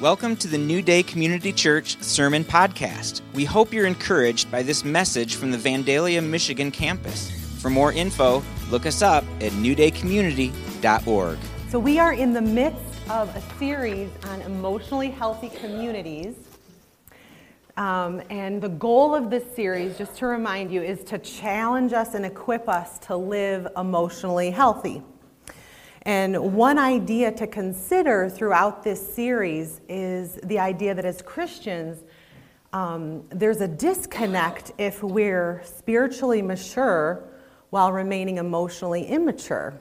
Welcome 0.00 0.36
to 0.36 0.46
the 0.46 0.58
New 0.58 0.80
Day 0.80 1.02
Community 1.02 1.52
Church 1.52 2.00
Sermon 2.00 2.44
Podcast. 2.44 3.20
We 3.34 3.44
hope 3.44 3.72
you're 3.72 3.84
encouraged 3.84 4.48
by 4.48 4.62
this 4.62 4.84
message 4.84 5.34
from 5.34 5.50
the 5.50 5.58
Vandalia, 5.58 6.24
Michigan 6.24 6.70
campus. 6.70 7.32
For 7.60 7.68
more 7.68 7.92
info, 7.92 8.44
look 8.70 8.86
us 8.86 9.02
up 9.02 9.24
at 9.40 9.50
newdaycommunity.org. 9.50 11.38
So, 11.68 11.80
we 11.80 11.98
are 11.98 12.12
in 12.12 12.32
the 12.32 12.40
midst 12.40 13.10
of 13.10 13.34
a 13.34 13.42
series 13.58 14.08
on 14.26 14.40
emotionally 14.42 15.10
healthy 15.10 15.48
communities. 15.48 16.36
Um, 17.76 18.22
and 18.30 18.62
the 18.62 18.68
goal 18.68 19.16
of 19.16 19.30
this 19.30 19.52
series, 19.56 19.98
just 19.98 20.14
to 20.18 20.26
remind 20.26 20.70
you, 20.70 20.80
is 20.80 21.02
to 21.06 21.18
challenge 21.18 21.92
us 21.92 22.14
and 22.14 22.24
equip 22.24 22.68
us 22.68 23.00
to 23.00 23.16
live 23.16 23.66
emotionally 23.76 24.52
healthy. 24.52 25.02
And 26.08 26.54
one 26.54 26.78
idea 26.78 27.30
to 27.32 27.46
consider 27.46 28.30
throughout 28.30 28.82
this 28.82 29.14
series 29.14 29.82
is 29.90 30.36
the 30.44 30.58
idea 30.58 30.94
that 30.94 31.04
as 31.04 31.20
Christians, 31.20 32.02
um, 32.72 33.24
there's 33.28 33.60
a 33.60 33.68
disconnect 33.68 34.72
if 34.78 35.02
we're 35.02 35.60
spiritually 35.66 36.40
mature 36.40 37.28
while 37.68 37.92
remaining 37.92 38.38
emotionally 38.38 39.04
immature. 39.04 39.78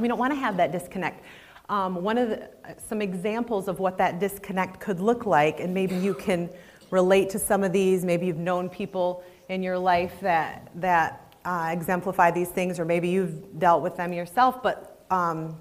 We 0.00 0.08
don't 0.08 0.18
want 0.18 0.32
to 0.32 0.40
have 0.40 0.56
that 0.56 0.72
disconnect. 0.72 1.24
Um, 1.68 2.02
one 2.02 2.18
of 2.18 2.30
the, 2.30 2.50
some 2.88 3.00
examples 3.00 3.68
of 3.68 3.78
what 3.78 3.96
that 3.98 4.18
disconnect 4.18 4.80
could 4.80 4.98
look 4.98 5.24
like, 5.24 5.60
and 5.60 5.72
maybe 5.72 5.94
you 5.94 6.14
can 6.14 6.50
relate 6.90 7.30
to 7.30 7.38
some 7.38 7.62
of 7.62 7.72
these. 7.72 8.04
Maybe 8.04 8.26
you've 8.26 8.38
known 8.38 8.68
people 8.68 9.22
in 9.48 9.62
your 9.62 9.78
life 9.78 10.18
that 10.20 10.72
that 10.74 11.36
uh, 11.44 11.70
exemplify 11.72 12.32
these 12.32 12.48
things, 12.48 12.80
or 12.80 12.84
maybe 12.84 13.08
you've 13.08 13.60
dealt 13.60 13.84
with 13.84 13.96
them 13.96 14.12
yourself. 14.12 14.64
But 14.64 14.87
um, 15.10 15.56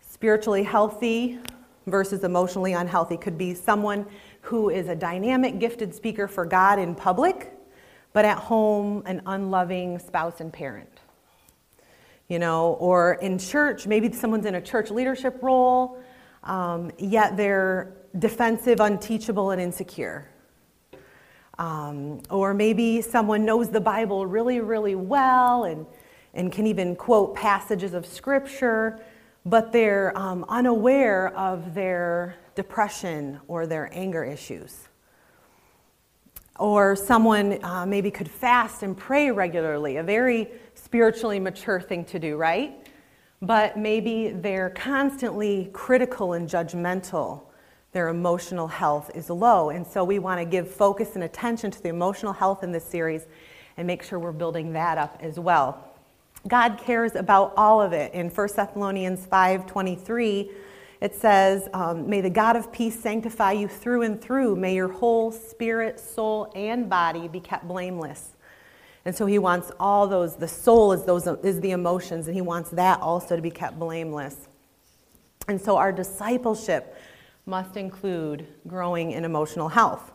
spiritually 0.00 0.62
healthy 0.62 1.38
versus 1.86 2.24
emotionally 2.24 2.72
unhealthy 2.72 3.16
could 3.16 3.36
be 3.36 3.54
someone 3.54 4.06
who 4.40 4.70
is 4.70 4.88
a 4.88 4.94
dynamic, 4.94 5.58
gifted 5.58 5.94
speaker 5.94 6.28
for 6.28 6.44
God 6.44 6.78
in 6.78 6.94
public, 6.94 7.52
but 8.12 8.24
at 8.24 8.38
home, 8.38 9.02
an 9.06 9.22
unloving 9.26 9.98
spouse 9.98 10.40
and 10.40 10.52
parent. 10.52 10.88
You 12.28 12.38
know, 12.38 12.74
or 12.74 13.14
in 13.14 13.38
church, 13.38 13.86
maybe 13.86 14.12
someone's 14.12 14.46
in 14.46 14.54
a 14.54 14.60
church 14.60 14.90
leadership 14.90 15.38
role, 15.42 15.98
um, 16.42 16.90
yet 16.98 17.36
they're 17.36 17.92
defensive, 18.18 18.80
unteachable, 18.80 19.50
and 19.50 19.60
insecure. 19.60 20.30
Um, 21.58 22.20
or 22.30 22.54
maybe 22.54 23.00
someone 23.00 23.44
knows 23.44 23.68
the 23.68 23.80
Bible 23.80 24.26
really, 24.26 24.60
really 24.60 24.94
well 24.94 25.64
and 25.64 25.86
and 26.34 26.52
can 26.52 26.66
even 26.66 26.96
quote 26.96 27.34
passages 27.34 27.94
of 27.94 28.04
scripture, 28.04 29.00
but 29.46 29.72
they're 29.72 30.16
um, 30.18 30.44
unaware 30.48 31.28
of 31.36 31.74
their 31.74 32.36
depression 32.54 33.40
or 33.48 33.66
their 33.66 33.88
anger 33.92 34.24
issues. 34.24 34.88
Or 36.58 36.94
someone 36.94 37.62
uh, 37.64 37.84
maybe 37.86 38.10
could 38.10 38.30
fast 38.30 38.82
and 38.82 38.96
pray 38.96 39.30
regularly, 39.30 39.96
a 39.96 40.02
very 40.02 40.48
spiritually 40.74 41.40
mature 41.40 41.80
thing 41.80 42.04
to 42.06 42.18
do, 42.18 42.36
right? 42.36 42.86
But 43.42 43.76
maybe 43.76 44.30
they're 44.30 44.70
constantly 44.70 45.70
critical 45.72 46.34
and 46.34 46.48
judgmental. 46.48 47.42
Their 47.92 48.08
emotional 48.08 48.68
health 48.68 49.10
is 49.14 49.30
low. 49.30 49.70
And 49.70 49.86
so 49.86 50.04
we 50.04 50.18
want 50.18 50.40
to 50.40 50.44
give 50.44 50.70
focus 50.70 51.14
and 51.14 51.24
attention 51.24 51.70
to 51.72 51.82
the 51.82 51.88
emotional 51.88 52.32
health 52.32 52.62
in 52.62 52.72
this 52.72 52.84
series 52.84 53.26
and 53.76 53.86
make 53.86 54.02
sure 54.02 54.18
we're 54.18 54.32
building 54.32 54.72
that 54.72 54.96
up 54.96 55.18
as 55.20 55.38
well. 55.38 55.93
God 56.46 56.78
cares 56.78 57.14
about 57.14 57.54
all 57.56 57.80
of 57.80 57.92
it. 57.92 58.12
In 58.12 58.28
1 58.28 58.56
Thessalonians 58.56 59.26
5:23, 59.26 60.50
it 61.00 61.14
says, 61.14 61.68
um, 61.72 62.08
"May 62.08 62.20
the 62.20 62.30
God 62.30 62.56
of 62.56 62.70
peace 62.70 63.00
sanctify 63.00 63.52
you 63.52 63.68
through 63.68 64.02
and 64.02 64.20
through. 64.20 64.56
May 64.56 64.74
your 64.74 64.88
whole 64.88 65.32
spirit, 65.32 65.98
soul, 65.98 66.52
and 66.54 66.88
body 66.88 67.28
be 67.28 67.40
kept 67.40 67.66
blameless." 67.66 68.36
And 69.06 69.14
so 69.14 69.26
he 69.26 69.38
wants 69.38 69.70
all 69.78 70.06
those. 70.06 70.36
The 70.36 70.48
soul 70.48 70.92
is 70.92 71.04
those 71.04 71.26
is 71.26 71.60
the 71.60 71.72
emotions, 71.72 72.26
and 72.26 72.34
he 72.34 72.42
wants 72.42 72.70
that 72.70 73.00
also 73.00 73.36
to 73.36 73.42
be 73.42 73.50
kept 73.50 73.78
blameless. 73.78 74.48
And 75.48 75.60
so 75.60 75.76
our 75.76 75.92
discipleship 75.92 76.96
must 77.46 77.76
include 77.76 78.46
growing 78.66 79.12
in 79.12 79.24
emotional 79.24 79.68
health. 79.68 80.12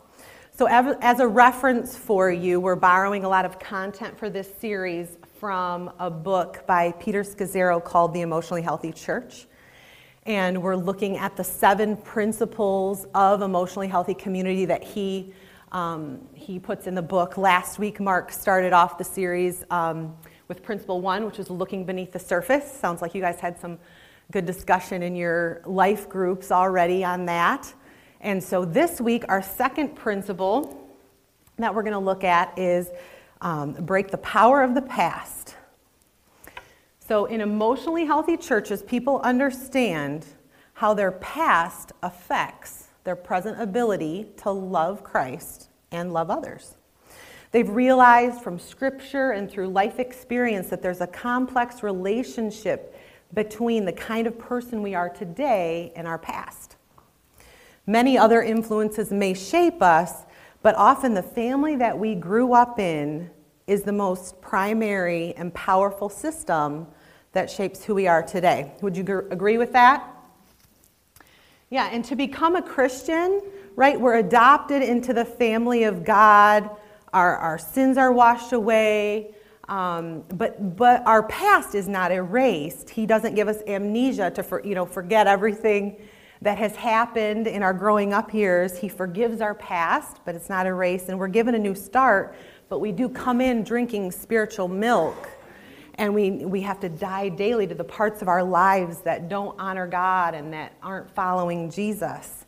So, 0.52 0.68
as 0.68 1.20
a 1.20 1.28
reference 1.28 1.96
for 1.96 2.30
you, 2.30 2.60
we're 2.60 2.76
borrowing 2.76 3.24
a 3.24 3.30
lot 3.30 3.46
of 3.46 3.60
content 3.60 4.18
for 4.18 4.30
this 4.30 4.52
series 4.60 5.18
from 5.40 5.90
a 6.00 6.10
book 6.10 6.68
by 6.68 6.92
Peter 7.00 7.24
Scazzero 7.24 7.82
called 7.82 8.14
The 8.14 8.20
Emotionally 8.20 8.62
Healthy 8.62 8.92
Church. 8.92 9.48
And 10.26 10.62
we're 10.62 10.76
looking 10.76 11.16
at 11.16 11.38
the 11.38 11.46
seven 11.46 11.96
principles 11.96 13.06
of 13.16 13.42
emotionally 13.42 13.88
healthy 13.88 14.14
community 14.14 14.66
that 14.66 14.84
he, 14.84 15.34
um, 15.72 16.20
he 16.34 16.60
puts 16.60 16.88
in 16.88 16.94
the 16.94 17.02
book. 17.02 17.38
Last 17.38 17.80
week, 17.80 18.02
Mark 18.02 18.34
started 18.34 18.74
off 18.74 18.98
the 18.98 19.06
series 19.06 19.64
um, 19.70 20.14
with 20.50 20.62
principle 20.62 21.00
one, 21.00 21.26
which 21.26 21.40
is 21.40 21.50
looking 21.50 21.86
beneath 21.86 22.12
the 22.12 22.20
surface. 22.20 22.70
Sounds 22.70 23.02
like 23.02 23.16
you 23.16 23.22
guys 23.22 23.40
had 23.40 23.58
some 23.58 23.80
good 24.32 24.46
discussion 24.46 25.02
in 25.02 25.16
your 25.16 25.62
life 25.66 26.10
groups 26.10 26.52
already 26.52 27.06
on 27.06 27.26
that. 27.28 27.74
And 28.20 28.44
so 28.44 28.66
this 28.66 29.00
week, 29.00 29.24
our 29.30 29.42
second 29.42 29.96
principle 29.96 30.86
that 31.58 31.74
we're 31.74 31.84
going 31.84 31.94
to 31.94 32.00
look 32.00 32.26
at 32.26 32.60
is 32.60 32.90
um, 33.42 33.74
break 33.74 34.12
the 34.12 34.18
power 34.18 34.62
of 34.62 34.76
the 34.76 34.82
past. 34.82 35.56
So, 37.00 37.26
in 37.26 37.42
emotionally 37.42 38.06
healthy 38.06 38.38
churches, 38.38 38.84
people 38.84 39.20
understand 39.22 40.26
how 40.74 40.94
their 40.94 41.12
past 41.14 41.92
affects 42.04 42.88
their 43.04 43.16
present 43.16 43.60
ability 43.62 44.28
to 44.38 44.52
love 44.52 45.04
Christ 45.04 45.70
and 45.92 46.14
love 46.14 46.30
others. 46.30 46.76
They've 47.52 47.70
realized 47.70 48.42
from 48.42 48.60
scripture 48.60 49.32
and 49.32 49.50
through 49.50 49.70
life 49.70 49.98
experience 49.98 50.70
that 50.70 50.84
there's 50.84 51.02
a 51.02 51.08
complex 51.08 51.82
relationship 51.82 52.96
between 53.34 53.86
the 53.86 53.94
kind 53.94 54.28
of 54.28 54.38
person 54.38 54.82
we 54.84 54.94
are 54.94 55.10
today 55.10 55.92
and 55.96 56.08
our 56.08 56.20
past. 56.20 56.76
Many 57.88 58.18
other 58.18 58.44
influences 58.44 59.12
may 59.12 59.34
shape 59.34 59.82
us, 59.82 60.26
but 60.62 60.76
often 60.76 61.14
the 61.14 61.24
family 61.24 61.76
that 61.78 61.98
we 61.98 62.16
grew 62.16 62.54
up 62.54 62.80
in 62.80 63.30
is 63.68 63.84
the 63.84 63.94
most 63.94 64.42
primary 64.42 65.34
and 65.36 65.54
powerful 65.54 66.10
system 66.10 66.88
that 67.34 67.50
shapes 67.50 67.84
who 67.84 67.94
we 67.96 68.08
are 68.08 68.24
today. 68.24 68.74
Would 68.82 68.98
you 68.98 69.04
gr- 69.04 69.20
agree 69.30 69.58
with 69.58 69.72
that? 69.74 70.04
Yeah, 71.70 71.90
and 71.92 72.04
to 72.06 72.16
become 72.16 72.56
a 72.56 72.62
Christian, 72.62 73.42
right, 73.76 74.00
we're 74.00 74.18
adopted 74.18 74.82
into 74.82 75.14
the 75.14 75.24
family 75.24 75.84
of 75.84 76.04
God. 76.04 76.70
Our, 77.14 77.38
our 77.38 77.60
sins 77.60 77.98
are 77.98 78.12
washed 78.12 78.54
away. 78.54 79.36
Um, 79.68 80.24
but, 80.30 80.76
but 80.76 81.06
our 81.06 81.22
past 81.24 81.76
is 81.76 81.88
not 81.88 82.12
erased. 82.12 82.90
He 82.90 83.06
doesn't 83.06 83.36
give 83.36 83.48
us 83.48 83.58
amnesia 83.68 84.32
to 84.32 84.42
for, 84.42 84.66
you 84.66 84.74
know, 84.74 84.88
forget 84.88 85.28
everything 85.28 85.98
that 86.42 86.58
has 86.58 86.76
happened 86.76 87.48
in 87.48 87.64
our 87.64 87.74
growing 87.74 88.14
up 88.14 88.34
years. 88.34 88.78
He 88.78 88.88
forgives 88.88 89.42
our 89.42 89.54
past, 89.54 90.18
but 90.26 90.36
it's 90.36 90.50
not 90.50 90.66
erased, 90.66 91.10
and 91.10 91.20
we're 91.20 91.28
given 91.28 91.56
a 91.56 91.60
new 91.60 91.76
start, 91.76 92.36
but 92.70 92.80
we 92.80 92.92
do 92.92 93.10
come 93.10 93.42
in 93.42 93.64
drinking 93.64 94.12
spiritual 94.12 94.68
milk. 94.68 95.30
And 95.96 96.14
we, 96.14 96.32
we 96.32 96.62
have 96.62 96.80
to 96.80 96.88
die 96.88 97.28
daily 97.28 97.68
to 97.68 97.76
the 97.76 97.84
parts 97.84 98.22
of 98.22 98.30
our 98.30 98.42
lives 98.42 99.00
that 99.02 99.28
don't 99.28 99.60
honor 99.60 99.86
God 99.86 100.34
and 100.34 100.54
that 100.54 100.74
aren't 100.82 101.12
following 101.12 101.70
Jesus. 101.70 102.46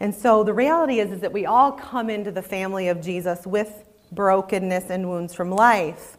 And 0.00 0.14
so 0.14 0.44
the 0.44 0.52
reality 0.52 1.00
is, 1.00 1.10
is 1.10 1.20
that 1.20 1.32
we 1.32 1.46
all 1.46 1.72
come 1.72 2.10
into 2.10 2.30
the 2.30 2.42
family 2.42 2.88
of 2.88 3.00
Jesus 3.00 3.46
with 3.46 3.84
brokenness 4.12 4.90
and 4.90 5.08
wounds 5.08 5.34
from 5.34 5.50
life. 5.50 6.18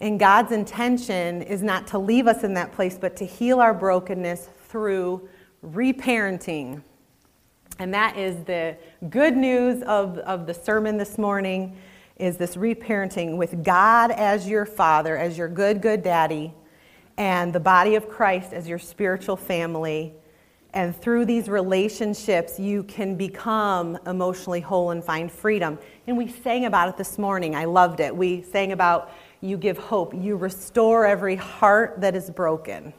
And 0.00 0.18
God's 0.18 0.52
intention 0.52 1.42
is 1.42 1.62
not 1.62 1.86
to 1.88 1.98
leave 1.98 2.26
us 2.26 2.42
in 2.42 2.54
that 2.54 2.72
place, 2.72 2.96
but 2.98 3.16
to 3.16 3.26
heal 3.26 3.60
our 3.60 3.74
brokenness 3.74 4.48
through 4.68 5.28
reparenting. 5.64 6.82
And 7.78 7.92
that 7.94 8.16
is 8.16 8.44
the 8.44 8.76
good 9.10 9.36
news 9.36 9.82
of, 9.82 10.18
of 10.18 10.46
the 10.46 10.54
sermon 10.54 10.96
this 10.96 11.18
morning 11.18 11.76
is 12.16 12.36
this 12.36 12.54
reparenting 12.56 13.36
with 13.36 13.64
God 13.64 14.12
as 14.12 14.48
your 14.48 14.64
father, 14.66 15.16
as 15.16 15.36
your 15.36 15.48
good, 15.48 15.80
good 15.82 16.02
daddy, 16.02 16.52
and 17.16 17.52
the 17.52 17.60
body 17.60 17.96
of 17.96 18.08
Christ 18.08 18.52
as 18.52 18.68
your 18.68 18.78
spiritual 18.78 19.36
family. 19.36 20.14
And 20.72 20.94
through 20.94 21.24
these 21.24 21.48
relationships, 21.48 22.58
you 22.58 22.82
can 22.84 23.16
become 23.16 23.98
emotionally 24.06 24.60
whole 24.60 24.90
and 24.90 25.02
find 25.02 25.30
freedom. 25.30 25.78
And 26.06 26.16
we 26.16 26.28
sang 26.28 26.66
about 26.66 26.88
it 26.88 26.96
this 26.96 27.18
morning. 27.18 27.54
I 27.56 27.64
loved 27.64 28.00
it. 28.00 28.14
We 28.14 28.42
sang 28.42 28.72
about 28.72 29.12
you 29.40 29.56
give 29.56 29.76
hope, 29.76 30.14
you 30.14 30.36
restore 30.36 31.04
every 31.04 31.36
heart 31.36 32.00
that 32.00 32.16
is 32.16 32.30
broken 32.30 32.94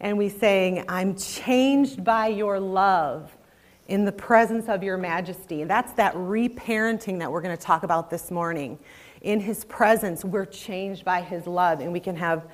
and 0.00 0.18
we 0.18 0.28
sang, 0.28 0.84
I'm 0.88 1.16
changed 1.16 2.04
by 2.04 2.28
your 2.28 2.60
love 2.60 3.36
in 3.88 4.04
the 4.04 4.12
presence 4.12 4.68
of 4.68 4.82
your 4.82 4.96
majesty. 4.96 5.64
That's 5.64 5.92
that 5.92 6.14
reparenting 6.14 7.18
that 7.20 7.30
we're 7.30 7.40
going 7.40 7.56
to 7.56 7.62
talk 7.62 7.82
about 7.82 8.10
this 8.10 8.30
morning. 8.30 8.78
In 9.22 9.40
his 9.40 9.64
presence, 9.64 10.24
we're 10.24 10.44
changed 10.44 11.04
by 11.04 11.20
his 11.20 11.46
love, 11.46 11.80
and 11.80 11.92
we 11.92 12.00
can 12.00 12.16
have 12.16 12.44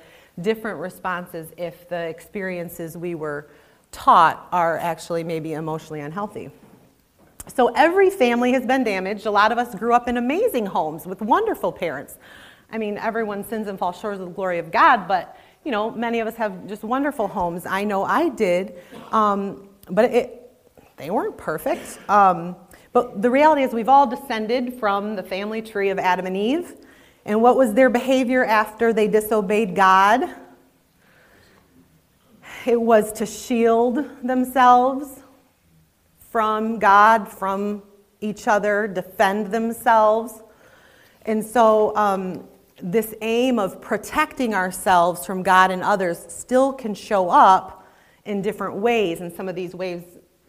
different 0.41 0.79
responses 0.79 1.51
if 1.57 1.87
the 1.89 2.07
experiences 2.07 2.97
we 2.97 3.15
were 3.15 3.47
taught 3.91 4.47
are 4.51 4.77
actually 4.77 5.23
maybe 5.23 5.53
emotionally 5.53 5.99
unhealthy. 5.99 6.49
So 7.47 7.67
every 7.75 8.09
family 8.09 8.53
has 8.53 8.65
been 8.65 8.83
damaged. 8.83 9.25
A 9.25 9.31
lot 9.31 9.51
of 9.51 9.57
us 9.57 9.75
grew 9.75 9.93
up 9.93 10.07
in 10.07 10.17
amazing 10.17 10.65
homes 10.65 11.05
with 11.05 11.21
wonderful 11.21 11.71
parents. 11.71 12.17
I 12.71 12.77
mean, 12.77 12.97
everyone 12.97 13.43
sins 13.43 13.67
and 13.67 13.77
falls 13.77 13.99
short 13.99 14.15
of 14.15 14.21
the 14.21 14.27
glory 14.27 14.59
of 14.59 14.71
God, 14.71 15.07
but 15.07 15.37
you 15.63 15.71
know, 15.71 15.91
many 15.91 16.19
of 16.19 16.27
us 16.27 16.35
have 16.35 16.67
just 16.67 16.83
wonderful 16.83 17.27
homes. 17.27 17.65
I 17.65 17.83
know 17.83 18.03
I 18.03 18.29
did, 18.29 18.75
um, 19.11 19.69
but 19.89 20.05
it, 20.05 20.51
they 20.97 21.09
weren't 21.09 21.37
perfect. 21.37 21.99
Um, 22.09 22.55
but 22.91 23.21
the 23.21 23.29
reality 23.29 23.63
is, 23.63 23.73
we've 23.73 23.89
all 23.89 24.05
descended 24.05 24.75
from 24.75 25.15
the 25.15 25.23
family 25.23 25.61
tree 25.61 25.89
of 25.89 25.97
Adam 25.97 26.25
and 26.25 26.37
Eve. 26.37 26.75
And 27.25 27.41
what 27.41 27.57
was 27.57 27.73
their 27.73 27.89
behavior 27.89 28.45
after 28.45 28.93
they 28.93 29.07
disobeyed 29.07 29.75
God? 29.75 30.29
It 32.65 32.79
was 32.79 33.11
to 33.13 33.25
shield 33.25 34.05
themselves 34.21 35.21
from 36.29 36.79
God, 36.79 37.27
from 37.29 37.83
each 38.21 38.47
other, 38.47 38.87
defend 38.87 39.47
themselves. 39.47 40.41
And 41.25 41.43
so, 41.43 41.95
um, 41.95 42.47
this 42.81 43.13
aim 43.21 43.59
of 43.59 43.81
protecting 43.81 44.53
ourselves 44.53 45.25
from 45.25 45.43
God 45.43 45.71
and 45.71 45.83
others 45.83 46.25
still 46.27 46.73
can 46.73 46.93
show 46.93 47.29
up 47.29 47.85
in 48.25 48.41
different 48.41 48.75
ways. 48.75 49.21
And 49.21 49.31
some 49.31 49.47
of 49.47 49.55
these 49.55 49.75
ways 49.75 50.03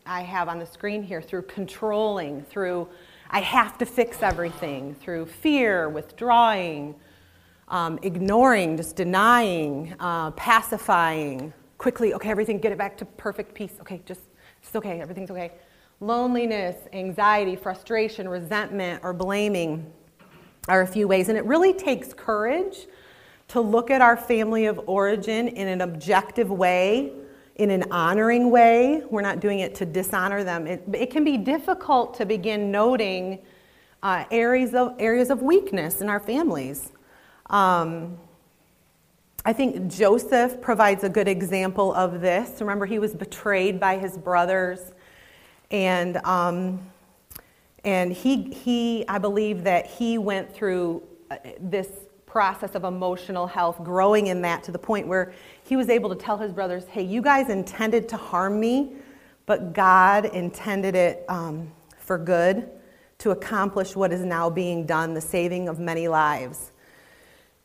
I 0.07 0.23
have 0.23 0.49
on 0.49 0.59
the 0.59 0.67
screen 0.67 1.03
here 1.03 1.21
through 1.23 1.43
controlling, 1.43 2.43
through 2.43 2.89
I 3.31 3.41
have 3.41 3.79
to 3.79 3.87
fix 3.87 4.23
everything, 4.23 4.95
through 4.95 5.27
fear, 5.27 5.89
withdrawing, 5.89 6.95
um, 7.69 7.99
ignoring, 8.03 8.77
just 8.77 8.97
denying, 8.97 9.95
uh, 9.99 10.31
pacifying, 10.33 11.53
quickly, 11.79 12.15
okay, 12.15 12.31
everything, 12.31 12.59
get 12.59 12.71
it 12.73 12.79
back 12.79 12.97
to 12.99 13.05
perfect 13.05 13.55
peace. 13.55 13.73
Okay, 13.81 14.03
just, 14.05 14.21
it's 14.63 14.77
okay, 14.77 15.01
everything's 15.01 15.31
okay. 15.31 15.53
Loneliness, 16.01 16.77
anxiety, 16.93 17.57
frustration, 17.57 18.29
resentment, 18.29 19.03
or 19.03 19.13
blaming 19.13 19.91
are 20.69 20.83
a 20.83 20.87
few 20.87 21.07
ways. 21.09 21.29
And 21.29 21.39
it 21.39 21.45
really 21.45 21.73
takes 21.73 22.13
courage 22.13 22.87
to 23.49 23.61
look 23.61 23.91
at 23.91 24.01
our 24.01 24.17
family 24.17 24.67
of 24.67 24.81
origin 24.87 25.49
in 25.49 25.69
an 25.69 25.81
objective 25.81 26.51
way, 26.51 27.13
in 27.57 27.71
an 27.71 27.85
honoring 27.91 28.51
way. 28.51 29.03
We're 29.11 29.23
not 29.23 29.41
doing 29.41 29.61
it 29.61 29.75
to 29.77 29.87
dishonor 29.87 30.43
them. 30.45 30.67
It, 30.67 30.83
it 30.93 31.11
can 31.11 31.25
be 31.25 31.37
difficult 31.37 32.15
to 32.15 32.27
begin 32.27 32.71
noting 32.71 33.41
uh, 34.03 34.25
areas, 34.31 34.75
of, 34.75 34.95
areas 34.99 35.31
of 35.31 35.43
weakness 35.43 36.01
in 36.01 36.09
our 36.09 36.21
families. 36.21 36.93
Um, 37.51 38.19
I 39.47 39.53
think 39.53 39.93
Joseph 39.93 40.61
provides 40.63 41.05
a 41.05 41.09
good 41.09 41.29
example 41.29 41.93
of 41.93 42.23
this. 42.23 42.61
Remember, 42.61 42.87
he 42.87 42.99
was 42.99 43.15
betrayed 43.15 43.79
by 43.79 43.99
his 43.99 44.17
brothers, 44.17 44.93
and 45.71 46.17
um, 46.19 46.81
and 47.85 48.13
he, 48.13 48.51
he, 48.51 49.05
I 49.09 49.19
believe 49.19 49.65
that 49.65 49.87
he 49.87 50.19
went 50.19 50.53
through 50.53 51.03
uh, 51.31 51.37
this 51.61 51.89
process 52.27 52.75
of 52.75 52.85
emotional 52.85 53.47
health, 53.47 53.79
growing 53.85 54.27
in 54.27 54.43
that 54.43 54.65
to 54.65 54.73
the 54.73 54.79
point 54.79 55.07
where 55.07 55.33
he 55.63 55.77
was 55.77 55.89
able 55.89 56.09
to 56.11 56.17
tell 56.17 56.37
his 56.37 56.53
brothers, 56.53 56.85
hey, 56.87 57.03
you 57.03 57.23
guys 57.23 57.49
intended 57.49 58.09
to 58.09 58.17
harm 58.17 58.59
me, 58.59 58.93
but 59.47 59.73
God 59.73 60.25
intended 60.25 60.95
it 60.97 61.25
um, 61.29 61.71
for 61.99 62.19
good 62.19 62.69
to 63.19 63.31
accomplish 63.31 63.95
what 63.95 64.13
is 64.13 64.25
now 64.25 64.51
being 64.51 64.85
done, 64.85 65.15
the 65.15 65.21
saving 65.21 65.69
of 65.69 65.79
many 65.79 66.09
lives. 66.09 66.73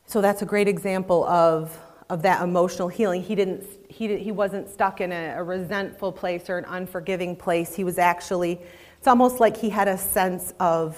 So 0.06 0.20
that's 0.20 0.42
a 0.42 0.46
great 0.46 0.68
example 0.68 1.24
of, 1.24 1.76
of 2.08 2.22
that 2.22 2.42
emotional 2.42 2.88
healing. 2.88 3.22
He, 3.22 3.34
didn't, 3.34 3.64
he, 3.88 4.16
he 4.18 4.32
wasn't 4.32 4.68
stuck 4.68 5.00
in 5.00 5.10
a, 5.12 5.34
a 5.36 5.42
resentful 5.42 6.12
place 6.12 6.48
or 6.48 6.58
an 6.58 6.64
unforgiving 6.66 7.34
place. 7.34 7.74
He 7.74 7.84
was 7.84 7.98
actually 7.98 8.60
it's 9.00 9.08
almost 9.08 9.40
like 9.40 9.56
he 9.56 9.70
had 9.70 9.88
a 9.88 9.96
sense 9.96 10.52
of 10.60 10.94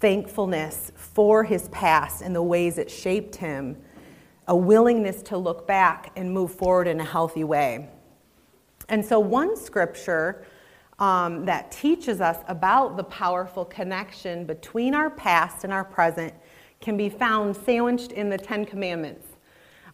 thankfulness 0.00 0.92
for 0.96 1.44
his 1.44 1.68
past 1.68 2.22
and 2.22 2.34
the 2.34 2.42
ways 2.42 2.78
it 2.78 2.90
shaped 2.90 3.36
him, 3.36 3.76
a 4.46 4.56
willingness 4.56 5.20
to 5.24 5.36
look 5.36 5.66
back 5.66 6.10
and 6.16 6.32
move 6.32 6.50
forward 6.50 6.88
in 6.88 6.98
a 7.00 7.04
healthy 7.04 7.44
way. 7.44 7.90
And 8.88 9.04
so, 9.04 9.20
one 9.20 9.58
scripture 9.58 10.46
um, 10.98 11.44
that 11.44 11.70
teaches 11.70 12.22
us 12.22 12.38
about 12.48 12.96
the 12.96 13.04
powerful 13.04 13.66
connection 13.66 14.46
between 14.46 14.94
our 14.94 15.10
past 15.10 15.64
and 15.64 15.72
our 15.72 15.84
present 15.84 16.32
can 16.80 16.96
be 16.96 17.10
found 17.10 17.54
sandwiched 17.54 18.12
in 18.12 18.30
the 18.30 18.38
Ten 18.38 18.64
Commandments. 18.64 19.26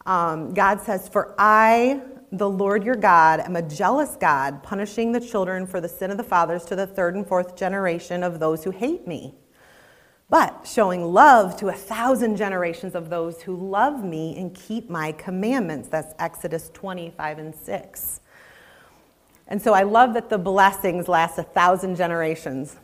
Um, 0.07 0.55
God 0.55 0.81
says, 0.81 1.09
For 1.09 1.35
I 1.37 2.01
the 2.39 2.51
Lord 2.51 2.85
your 2.85 2.97
God 2.97 3.41
am 3.41 3.55
a 3.55 3.63
jealous 3.63 4.17
God, 4.17 4.63
punishing 4.63 5.13
the 5.13 5.21
children 5.21 5.67
for 5.67 5.81
the 5.81 5.89
sin 5.89 6.11
of 6.11 6.17
the 6.17 6.25
fathers 6.25 6.65
to 6.65 6.77
the 6.77 6.87
third 6.87 7.15
and 7.15 7.27
fourth 7.27 7.55
generation 7.55 8.25
of 8.25 8.41
those 8.41 8.65
who 8.65 8.73
hate 8.73 9.07
me, 9.07 9.35
but 10.29 10.67
showing 10.67 11.05
love 11.05 11.57
to 11.59 11.69
a 11.69 11.73
thousand 11.73 12.37
generations 12.37 12.97
of 12.97 13.09
those 13.09 13.43
who 13.43 13.55
love 13.55 14.03
me 14.03 14.37
and 14.37 14.53
keep 14.53 14.91
my 14.91 15.13
commandments. 15.13 15.89
That's 15.89 16.13
Exodus 16.19 16.71
25 16.75 17.39
and 17.39 17.55
6. 17.55 18.21
And 19.47 19.63
so 19.63 19.73
I 19.73 19.85
love 19.85 20.15
that 20.15 20.29
the 20.29 20.39
blessings 20.39 21.07
last 21.07 21.39
a 21.39 21.45
thousand 21.45 21.95
generations. 21.95 22.77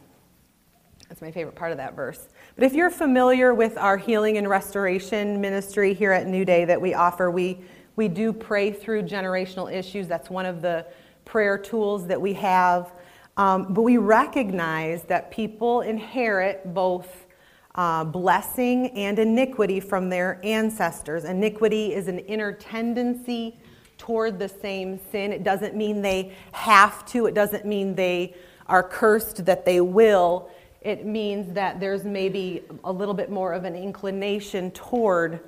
That's 1.09 1.23
my 1.23 1.33
favorite 1.33 1.57
part 1.57 1.73
of 1.73 1.79
that 1.79 1.97
verse. 1.97 2.29
But 2.55 2.63
if 2.63 2.73
you're 2.73 2.91
familiar 2.91 3.53
with 3.53 3.77
our 3.79 3.97
healing 3.97 4.37
and 4.37 4.49
restoration 4.49 5.41
ministry 5.41 5.93
here 5.93 6.13
at 6.13 6.29
New 6.29 6.45
Day 6.45 6.67
that 6.67 6.81
we 6.81 6.95
offer, 6.95 7.33
we 7.33 7.59
we 7.97 8.09
do 8.09 8.33
pray 8.33 8.73
through 8.73 9.03
generational 9.03 9.73
issues. 9.73 10.09
That's 10.09 10.31
one 10.31 10.47
of 10.47 10.63
the 10.63 10.87
prayer 11.25 11.59
tools 11.59 12.07
that 12.07 12.21
we 12.21 12.33
have. 12.35 12.93
Um, 13.37 13.73
but 13.73 13.83
we 13.83 13.97
recognize 13.97 15.05
that 15.05 15.31
people 15.31 15.83
inherit 15.83 16.75
both 16.75 17.27
uh, 17.75 18.05
blessing 18.05 18.89
and 18.89 19.19
iniquity 19.19 19.81
from 19.81 20.09
their 20.09 20.41
ancestors. 20.43 21.25
Iniquity 21.25 21.95
is 21.95 22.09
an 22.09 22.19
inner 22.21 22.53
tendency 22.53 23.57
toward 23.97 24.39
the 24.39 24.49
same 24.49 24.99
sin. 25.13 25.33
It 25.33 25.45
doesn't 25.45 25.77
mean 25.77 26.03
they 26.03 26.35
have 26.53 27.05
to, 27.07 27.27
it 27.27 27.35
doesn't 27.35 27.65
mean 27.65 27.95
they 27.95 28.35
are 28.67 28.83
cursed, 28.83 29.45
that 29.45 29.65
they 29.65 29.81
will. 29.81 30.51
It 30.81 31.05
means 31.05 31.53
that 31.55 31.81
there's 31.81 32.05
maybe 32.05 32.63
a 32.85 32.93
little 32.93 33.15
bit 33.15 33.31
more 33.31 33.53
of 33.53 33.65
an 33.65 33.77
inclination 33.77 34.71
toward 34.71 35.41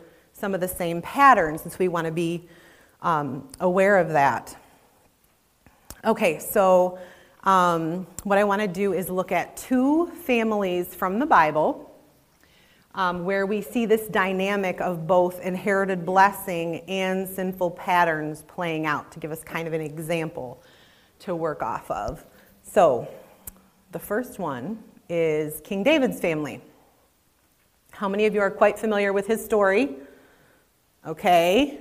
some 0.43 0.55
of 0.55 0.61
the 0.61 0.67
same 0.67 1.01
patterns, 1.01 1.63
since 1.63 1.79
we 1.79 1.87
want 1.87 2.05
to 2.05 2.11
be 2.11 2.43
um, 3.01 3.49
aware 3.61 3.97
of 3.97 4.09
that. 4.09 4.57
Okay, 6.05 6.41
so 6.41 6.99
um, 7.45 8.09
what 8.25 8.39
I 8.39 8.43
want 8.43 8.61
to 8.61 8.67
do 8.67 8.93
is 8.93 9.09
look 9.09 9.31
at 9.31 9.57
two 9.57 10.09
families 10.25 10.97
from 10.97 11.21
the 11.21 11.27
Bible 11.27 11.95
um, 12.97 13.25
where 13.25 13.47
we 13.47 13.63
see 13.63 13.87
this 13.87 14.09
dynamic 14.09 14.81
of 14.81 15.07
both 15.07 15.41
inherited 15.43 16.05
blessing 16.05 16.81
and 16.89 17.29
sinful 17.29 17.71
patterns 17.71 18.43
playing 18.49 18.85
out 18.85 19.13
to 19.13 19.21
give 19.21 19.31
us 19.31 19.45
kind 19.45 19.69
of 19.69 19.75
an 19.75 19.81
example 19.81 20.61
to 21.21 21.37
work 21.37 21.63
off 21.63 21.89
of. 21.89 22.27
So, 22.65 23.07
the 23.93 24.01
first 24.01 24.41
one 24.41 24.83
is 25.09 25.61
King 25.61 25.85
David's 25.85 26.19
family. 26.19 26.61
How 27.93 28.09
many 28.09 28.27
of 28.27 28.35
you 28.35 28.41
are 28.41 28.51
quite 28.51 28.77
familiar 28.77 29.13
with 29.13 29.29
his 29.29 29.45
story? 29.45 29.99
Okay? 31.07 31.81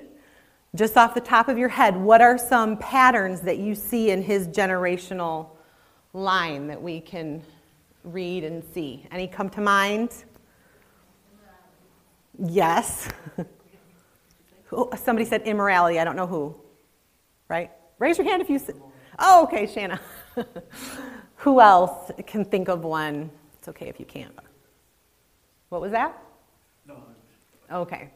Just 0.75 0.97
off 0.97 1.13
the 1.13 1.21
top 1.21 1.47
of 1.47 1.57
your 1.57 1.69
head, 1.69 1.95
what 1.97 2.21
are 2.21 2.37
some 2.37 2.77
patterns 2.77 3.41
that 3.41 3.57
you 3.57 3.75
see 3.75 4.11
in 4.11 4.21
his 4.21 4.47
generational 4.47 5.49
line 6.13 6.67
that 6.67 6.81
we 6.81 7.01
can 7.01 7.43
read 8.03 8.43
and 8.43 8.63
see? 8.73 9.05
Any 9.11 9.27
come 9.27 9.49
to 9.51 9.61
mind? 9.61 10.25
Yes. 12.39 13.09
Oh, 14.73 14.89
somebody 14.95 15.25
said 15.25 15.41
immorality. 15.41 15.99
I 15.99 16.05
don't 16.05 16.15
know 16.15 16.27
who. 16.27 16.55
Right? 17.49 17.71
Raise 17.99 18.17
your 18.17 18.25
hand 18.25 18.41
if 18.41 18.49
you. 18.49 18.57
Oh, 19.19 19.43
okay, 19.43 19.67
Shanna. 19.67 19.99
who 21.35 21.59
else 21.59 22.09
can 22.25 22.45
think 22.45 22.69
of 22.69 22.85
one? 22.85 23.29
It's 23.57 23.67
okay 23.67 23.89
if 23.89 23.99
you 23.99 24.05
can't. 24.05 24.33
What 25.69 25.81
was 25.81 25.91
that? 25.91 26.17
No. 26.87 27.03
Okay. 27.69 28.11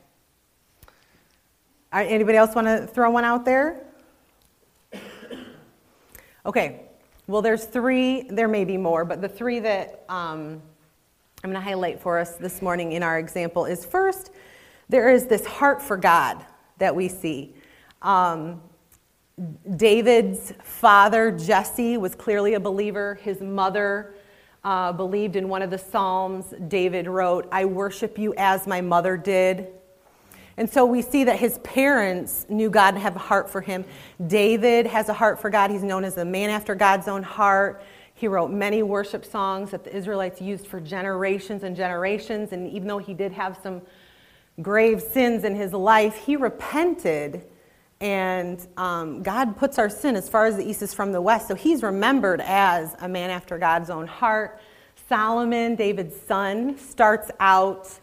Anybody 1.94 2.38
else 2.38 2.54
want 2.56 2.68
to 2.68 2.88
throw 2.88 3.10
one 3.10 3.24
out 3.24 3.46
there? 3.46 3.82
Okay, 6.46 6.82
well, 7.28 7.42
there's 7.42 7.66
three, 7.66 8.24
there 8.30 8.48
may 8.48 8.66
be 8.66 8.78
more, 8.78 9.04
but 9.04 9.20
the 9.20 9.28
three 9.28 9.60
that 9.60 10.06
um, 10.10 10.62
I'm 11.44 11.52
going 11.52 11.56
to 11.56 11.60
highlight 11.60 12.00
for 12.00 12.20
us 12.20 12.36
this 12.36 12.62
morning 12.62 12.92
in 12.92 13.02
our 13.02 13.18
example 13.18 13.66
is 13.66 13.84
first, 13.84 14.32
there 14.90 15.10
is 15.10 15.26
this 15.26 15.44
heart 15.46 15.82
for 15.82 15.98
God 15.98 16.46
that 16.78 16.96
we 16.96 17.08
see. 17.08 17.56
Um, 18.04 18.62
David's 19.76 20.54
father, 20.64 21.32
Jesse, 21.32 21.98
was 21.98 22.14
clearly 22.14 22.54
a 22.54 22.60
believer. 22.60 23.16
His 23.16 23.42
mother 23.42 24.14
uh, 24.64 24.92
believed 24.92 25.36
in 25.36 25.50
one 25.50 25.62
of 25.62 25.72
the 25.72 25.80
Psalms. 25.80 26.54
David 26.68 27.08
wrote, 27.08 27.48
I 27.52 27.66
worship 27.66 28.20
you 28.20 28.34
as 28.38 28.68
my 28.68 28.82
mother 28.82 29.18
did. 29.18 29.68
And 30.58 30.70
so 30.70 30.86
we 30.86 31.02
see 31.02 31.26
that 31.26 31.38
his 31.38 31.58
parents 31.60 32.46
knew 32.48 32.70
God 32.70 32.94
and 32.94 33.04
have 33.04 33.16
a 33.16 33.20
heart 33.20 33.50
for 33.50 33.62
him. 33.62 33.84
David 34.26 34.88
has 34.88 35.10
a 35.10 35.14
heart 35.14 35.40
for 35.40 35.50
God. 35.50 35.70
He's 35.70 35.84
known 35.84 36.06
as 36.06 36.18
a 36.18 36.26
man 36.26 36.50
after 36.50 36.76
God's 36.76 37.08
own 37.08 37.24
heart. 37.24 37.84
He 38.14 38.30
wrote 38.30 38.50
many 38.50 38.82
worship 38.82 39.26
songs 39.26 39.72
that 39.72 39.84
the 39.84 39.94
Israelites 39.94 40.40
used 40.40 40.68
for 40.68 40.80
generations 40.80 41.64
and 41.64 41.76
generations. 41.76 42.54
And 42.54 42.70
even 42.72 42.88
though 42.88 43.00
he 43.00 43.14
did 43.14 43.34
have 43.34 43.60
some 43.62 43.82
grave 44.62 45.02
sins 45.02 45.44
in 45.44 45.56
his 45.56 45.74
life, 45.74 46.16
he 46.26 46.38
repented. 46.38 47.46
And 48.00 48.66
um, 48.78 49.24
God 49.24 49.58
puts 49.58 49.78
our 49.78 49.90
sin 49.90 50.16
as 50.16 50.30
far 50.30 50.46
as 50.46 50.56
the 50.56 50.64
east 50.64 50.82
is 50.82 50.94
from 50.94 51.12
the 51.12 51.22
west. 51.22 51.50
So 51.50 51.56
he's 51.56 51.84
remembered 51.84 52.40
as 52.40 52.96
a 53.02 53.10
man 53.10 53.30
after 53.30 53.58
God's 53.58 53.90
own 53.90 54.08
heart. 54.08 54.62
Solomon, 55.10 55.76
David's 55.76 56.20
son, 56.22 56.78
starts 56.78 57.30
out 57.42 58.00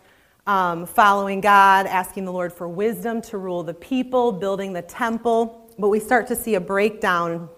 um, 0.47 0.87
following 0.87 1.41
God, 1.41 1.87
asking 1.87 2.25
the 2.25 2.33
Lord 2.33 2.53
for 2.53 2.69
wisdom 2.69 3.23
to 3.23 3.39
rule 3.39 3.63
the 3.63 3.75
people, 3.75 4.33
building 4.33 4.73
the 4.73 4.83
temple. 4.83 5.71
But 5.79 5.89
we 5.89 6.01
start 6.01 6.27
to 6.29 6.37
see 6.37 6.57
a 6.57 6.61
breakdown 6.61 7.49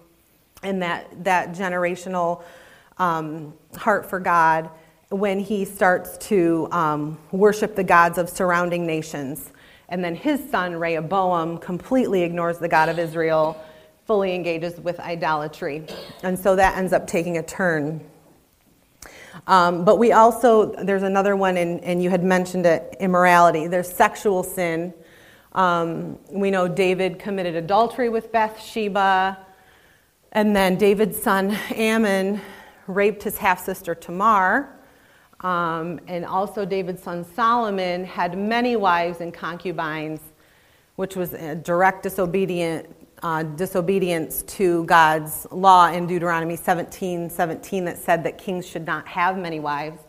in 0.63 0.79
that, 0.79 1.23
that 1.23 1.53
generational 1.53 2.43
um, 2.97 3.53
heart 3.75 4.09
for 4.09 4.19
God 4.19 4.69
when 5.09 5.39
he 5.39 5.65
starts 5.65 6.17
to 6.17 6.67
um, 6.71 7.17
worship 7.31 7.75
the 7.75 7.83
gods 7.83 8.17
of 8.17 8.29
surrounding 8.29 8.85
nations. 8.85 9.51
And 9.89 10.03
then 10.03 10.15
his 10.15 10.41
son, 10.49 10.75
Rehoboam, 10.75 11.59
completely 11.59 12.23
ignores 12.23 12.57
the 12.57 12.67
God 12.67 12.89
of 12.89 12.97
Israel, 12.97 13.61
fully 14.05 14.33
engages 14.33 14.79
with 14.79 14.99
idolatry. 14.99 15.85
And 16.23 16.37
so 16.37 16.55
that 16.55 16.77
ends 16.77 16.93
up 16.93 17.05
taking 17.07 17.37
a 17.37 17.43
turn. 17.43 18.01
Um, 19.47 19.85
but 19.85 19.97
we 19.97 20.11
also, 20.11 20.71
there's 20.83 21.03
another 21.03 21.35
one, 21.35 21.57
and, 21.57 21.83
and 21.83 22.01
you 22.01 22.09
had 22.09 22.23
mentioned 22.23 22.65
it 22.65 22.95
immorality. 22.99 23.67
There's 23.67 23.91
sexual 23.91 24.43
sin. 24.43 24.93
Um, 25.53 26.19
we 26.29 26.51
know 26.51 26.67
David 26.67 27.19
committed 27.19 27.55
adultery 27.55 28.09
with 28.09 28.31
Bathsheba. 28.31 29.37
And 30.31 30.53
then 30.53 30.75
David's 30.77 31.21
son 31.21 31.51
Amnon 31.75 32.41
raped 32.87 33.23
his 33.23 33.37
half 33.37 33.63
sister 33.63 33.95
Tamar. 33.95 34.77
Um, 35.41 35.99
and 36.07 36.25
also, 36.25 36.65
David's 36.65 37.03
son 37.03 37.23
Solomon 37.23 38.03
had 38.03 38.37
many 38.37 38.75
wives 38.75 39.21
and 39.21 39.33
concubines, 39.33 40.19
which 40.95 41.15
was 41.15 41.33
a 41.33 41.55
direct 41.55 42.03
disobedient, 42.03 42.87
uh, 43.25 43.41
disobedience 43.41 44.43
to 44.43 44.85
God's 44.85 45.47
law 45.49 45.91
in 45.91 46.05
Deuteronomy 46.05 46.55
17 46.55 47.31
17 47.31 47.85
that 47.85 47.97
said 47.97 48.23
that 48.23 48.37
kings 48.37 48.67
should 48.67 48.85
not 48.85 49.07
have 49.07 49.35
many 49.35 49.59
wives. 49.59 49.99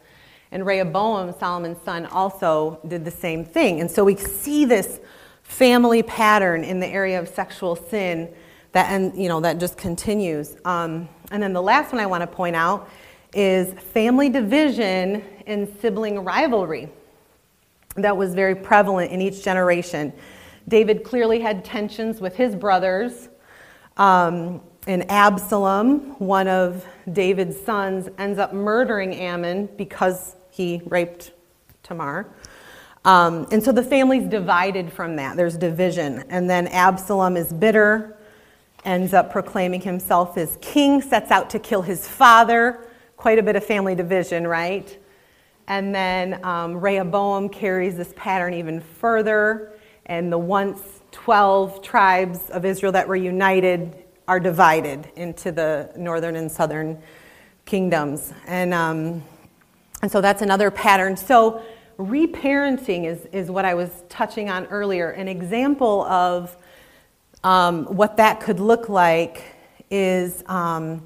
And 0.52 0.66
Rehoboam, 0.66 1.35
Solomon's 1.40 1.82
son, 1.82 2.04
also 2.04 2.78
did 2.87 3.06
the 3.06 3.11
same 3.11 3.42
thing. 3.42 3.80
And 3.80 3.90
so 3.90 4.04
we 4.04 4.16
see 4.16 4.66
this 4.66 5.00
family 5.44 6.02
pattern 6.02 6.62
in 6.62 6.78
the 6.78 6.87
area 6.87 7.18
of 7.18 7.26
sexual 7.26 7.75
sin 7.75 8.28
that 8.73 8.90
and 8.90 9.16
you 9.16 9.30
know 9.30 9.40
that 9.40 9.58
just 9.58 9.78
continues. 9.78 10.54
Um, 10.66 11.08
and 11.30 11.42
then 11.42 11.54
the 11.54 11.62
last 11.62 11.92
one 11.92 12.02
I 12.02 12.06
want 12.06 12.20
to 12.20 12.26
point 12.26 12.54
out 12.54 12.90
is 13.32 13.73
family 13.94 14.28
division 14.28 15.25
and 15.46 15.75
sibling 15.80 16.23
rivalry. 16.23 16.90
That 17.94 18.18
was 18.18 18.35
very 18.35 18.54
prevalent 18.54 19.11
in 19.11 19.23
each 19.23 19.42
generation. 19.42 20.12
David 20.68 21.04
clearly 21.04 21.40
had 21.40 21.64
tensions 21.64 22.20
with 22.20 22.37
his 22.37 22.54
brothers. 22.54 23.28
Um, 23.96 24.61
and 24.87 25.11
Absalom, 25.11 26.18
one 26.18 26.49
of 26.49 26.87
David's 27.12 27.58
sons, 27.61 28.08
ends 28.18 28.38
up 28.38 28.52
murdering 28.52 29.14
Amnon 29.14 29.68
because 29.76 30.37
he 30.50 30.82
raped 30.87 31.32
Tamar. 31.82 32.28
Um, 33.04 33.46
and 33.52 33.62
so 33.62 33.73
the 33.73 33.82
family's 33.82 34.28
divided 34.28 34.92
from 34.92 35.16
that. 35.16 35.37
There's 35.37 35.56
division. 35.56 36.25
And 36.28 36.50
then 36.50 36.66
Absalom 36.68 37.37
is 37.37 37.52
bitter 37.52 38.16
ends 38.87 39.12
up 39.12 39.30
proclaiming 39.30 39.80
himself 39.80 40.38
as 40.38 40.56
king, 40.62 41.02
sets 41.02 41.30
out 41.30 41.50
to 41.50 41.58
kill 41.58 41.82
his 41.82 42.08
father. 42.08 42.87
Quite 43.16 43.38
a 43.38 43.42
bit 43.42 43.56
of 43.56 43.64
family 43.64 43.94
division, 43.94 44.46
right? 44.46 44.96
And 45.66 45.94
then 45.94 46.44
um, 46.44 46.76
Rehoboam 46.76 47.49
carries 47.49 47.96
this 47.96 48.14
pattern 48.16 48.54
even 48.54 48.80
further, 48.80 49.73
and 50.06 50.32
the 50.32 50.38
once 50.38 50.80
12 51.12 51.82
tribes 51.82 52.50
of 52.50 52.64
Israel 52.64 52.92
that 52.92 53.06
were 53.06 53.16
united 53.16 54.04
are 54.28 54.40
divided 54.40 55.08
into 55.16 55.52
the 55.52 55.90
northern 55.96 56.36
and 56.36 56.50
southern 56.50 57.00
kingdoms. 57.64 58.32
And, 58.46 58.72
um, 58.72 59.22
and 60.02 60.10
so 60.10 60.20
that's 60.20 60.42
another 60.42 60.70
pattern. 60.70 61.16
So, 61.16 61.62
reparenting 61.98 63.06
is, 63.06 63.26
is 63.32 63.50
what 63.50 63.64
I 63.64 63.75
was 63.75 63.90
touching 64.08 64.50
on 64.50 64.66
earlier, 64.66 65.10
an 65.10 65.28
example 65.28 66.02
of 66.04 66.56
um, 67.42 67.86
what 67.86 68.18
that 68.18 68.40
could 68.40 68.60
look 68.60 68.88
like 68.88 69.42
is, 69.90 70.44
um, 70.46 71.02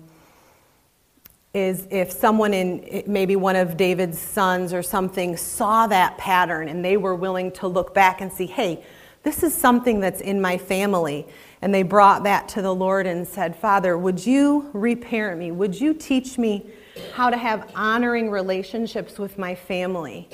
is 1.52 1.87
if 1.90 2.12
someone 2.12 2.54
in 2.54 3.02
maybe 3.07 3.35
one 3.35 3.57
of 3.57 3.76
David's 3.76 4.19
sons 4.19 4.73
or 4.73 4.83
something 4.83 5.37
saw 5.37 5.87
that 5.88 6.16
pattern 6.16 6.69
and 6.69 6.85
they 6.85 6.97
were 6.97 7.14
willing 7.14 7.50
to 7.52 7.66
look 7.66 7.92
back 7.92 8.21
and 8.21 8.33
see, 8.33 8.47
hey, 8.47 8.85
this 9.23 9.42
is 9.42 9.54
something 9.54 10.00
that's 10.00 10.21
in 10.21 10.40
my 10.40 10.57
family. 10.57 11.26
And 11.61 11.75
they 11.75 11.83
brought 11.83 12.23
that 12.23 12.49
to 12.50 12.62
the 12.62 12.75
Lord 12.75 13.07
and 13.07 13.26
said, 13.26 13.57
Father, 13.57 13.99
would 13.99 14.25
you 14.25 14.71
reparent 14.73 15.38
me? 15.38 15.50
Would 15.50 15.78
you 15.78 15.92
teach 15.92 16.38
me 16.38 16.71
how 17.12 17.30
to 17.30 17.37
have 17.37 17.71
honoring 17.75 18.30
relationships 18.30 19.19
with 19.19 19.37
my 19.37 19.54
family? 19.54 20.28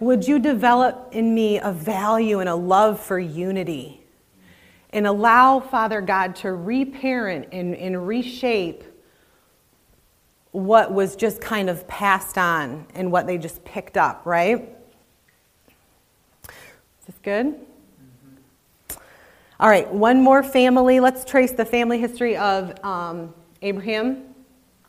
Would 0.00 0.26
you 0.26 0.38
develop 0.38 1.10
in 1.12 1.34
me 1.34 1.60
a 1.60 1.72
value 1.72 2.40
and 2.40 2.48
a 2.48 2.54
love 2.54 2.98
for 2.98 3.18
unity? 3.18 4.00
and 4.94 5.08
allow 5.08 5.58
Father 5.58 6.00
God 6.00 6.36
to 6.36 6.52
reparent 6.52 7.48
and, 7.50 7.74
and 7.74 8.06
reshape 8.06 8.84
what 10.54 10.92
was 10.92 11.16
just 11.16 11.40
kind 11.40 11.68
of 11.68 11.86
passed 11.88 12.38
on 12.38 12.86
and 12.94 13.10
what 13.10 13.26
they 13.26 13.36
just 13.36 13.64
picked 13.64 13.96
up, 13.96 14.24
right? 14.24 14.68
Is 16.48 17.06
this 17.06 17.16
good? 17.24 17.46
Mm-hmm. 17.46 18.96
All 19.58 19.68
right, 19.68 19.92
one 19.92 20.22
more 20.22 20.44
family. 20.44 21.00
Let's 21.00 21.24
trace 21.24 21.50
the 21.50 21.64
family 21.64 21.98
history 21.98 22.36
of 22.36 22.72
um, 22.84 23.34
Abraham, 23.62 24.32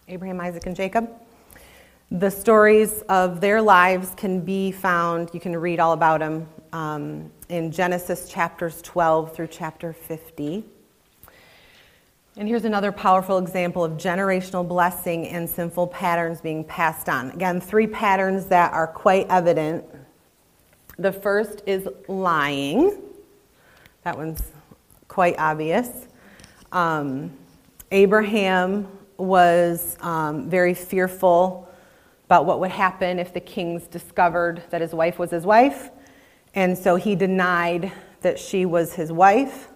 Abraham, 0.08 0.40
Isaac, 0.40 0.68
and 0.68 0.76
Jacob. 0.76 1.10
The 2.12 2.30
stories 2.30 3.02
of 3.10 3.42
their 3.42 3.60
lives 3.60 4.14
can 4.16 4.42
be 4.42 4.72
found, 4.72 5.32
you 5.34 5.40
can 5.40 5.58
read 5.58 5.80
all 5.80 5.94
about 5.94 6.20
them 6.20 6.48
um, 6.74 7.32
in 7.50 7.72
Genesis 7.72 8.30
chapters 8.30 8.84
12 8.84 9.36
through 9.36 9.48
chapter 9.48 9.94
50. 9.94 10.64
And 12.38 12.50
here's 12.50 12.66
another 12.66 12.92
powerful 12.92 13.38
example 13.38 13.82
of 13.82 13.94
generational 13.94 14.68
blessing 14.68 15.26
and 15.30 15.50
sinful 15.50 15.88
patterns 15.88 16.42
being 16.42 16.66
passed 16.66 17.08
on. 17.08 17.32
Again, 17.32 17.62
three 17.62 17.88
patterns 17.88 18.48
that 18.48 18.74
are 18.74 18.88
quite 18.88 19.26
evident. 19.30 19.86
The 21.00 21.14
first 21.14 21.62
is 21.66 21.88
lying. 22.10 23.02
That 24.04 24.18
one's 24.18 24.52
quite 25.08 25.36
obvious. 25.40 26.10
Um, 26.74 27.32
Abraham 27.92 28.90
was 29.16 29.96
um, 30.02 30.50
very 30.50 30.74
fearful 30.74 31.70
about 32.26 32.46
what 32.46 32.60
would 32.60 32.72
happen 32.72 33.18
if 33.18 33.34
the 33.34 33.40
kings 33.40 33.88
discovered 33.88 34.62
that 34.72 34.82
his 34.82 34.92
wife 34.92 35.18
was 35.18 35.32
his 35.32 35.46
wife. 35.46 35.90
And 36.54 36.78
so 36.78 36.98
he 36.98 37.16
denied 37.16 37.94
that 38.20 38.38
she 38.38 38.66
was 38.66 38.94
his 38.94 39.10
wife. 39.10 39.70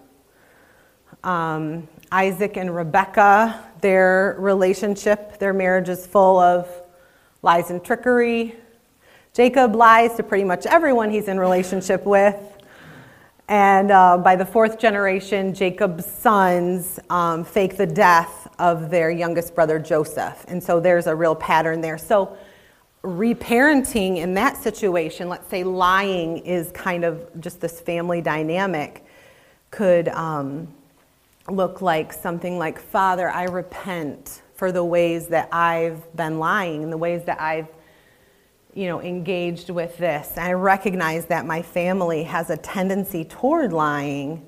Um, 1.24 1.88
Isaac 2.12 2.56
and 2.56 2.74
Rebecca, 2.74 3.62
their 3.80 4.34
relationship, 4.38 5.38
their 5.38 5.52
marriage 5.52 5.88
is 5.88 6.06
full 6.06 6.38
of 6.38 6.68
lies 7.42 7.70
and 7.70 7.84
trickery. 7.84 8.56
Jacob 9.32 9.76
lies 9.76 10.16
to 10.16 10.24
pretty 10.24 10.42
much 10.42 10.66
everyone 10.66 11.10
he's 11.10 11.28
in 11.28 11.38
relationship 11.38 12.04
with. 12.04 12.36
And 13.46 13.90
uh, 13.90 14.18
by 14.18 14.36
the 14.36 14.44
fourth 14.44 14.78
generation, 14.78 15.54
Jacob's 15.54 16.06
sons 16.06 16.98
um, 17.10 17.44
fake 17.44 17.76
the 17.76 17.86
death 17.86 18.48
of 18.58 18.90
their 18.90 19.10
youngest 19.10 19.54
brother 19.54 19.78
Joseph. 19.78 20.44
And 20.48 20.62
so 20.62 20.80
there's 20.80 21.06
a 21.06 21.14
real 21.14 21.34
pattern 21.36 21.80
there. 21.80 21.98
So 21.98 22.36
reparenting 23.02 24.18
in 24.18 24.34
that 24.34 24.56
situation, 24.56 25.28
let's 25.28 25.48
say 25.48 25.62
lying 25.64 26.38
is 26.38 26.72
kind 26.72 27.04
of 27.04 27.28
just 27.40 27.60
this 27.60 27.80
family 27.80 28.20
dynamic, 28.20 29.04
could 29.70 30.08
um, 30.08 30.68
look 31.48 31.80
like 31.80 32.12
something 32.12 32.58
like, 32.58 32.78
Father, 32.78 33.28
I 33.28 33.44
repent 33.44 34.42
for 34.54 34.72
the 34.72 34.84
ways 34.84 35.28
that 35.28 35.48
I've 35.52 36.14
been 36.16 36.38
lying 36.38 36.82
and 36.82 36.92
the 36.92 36.98
ways 36.98 37.24
that 37.24 37.40
I've 37.40 37.68
you 38.72 38.86
know 38.86 39.00
engaged 39.02 39.68
with 39.68 39.98
this. 39.98 40.30
And 40.36 40.46
i 40.46 40.52
recognize 40.52 41.26
that 41.26 41.44
my 41.44 41.60
family 41.60 42.22
has 42.22 42.50
a 42.50 42.56
tendency 42.56 43.24
toward 43.24 43.72
lying. 43.72 44.46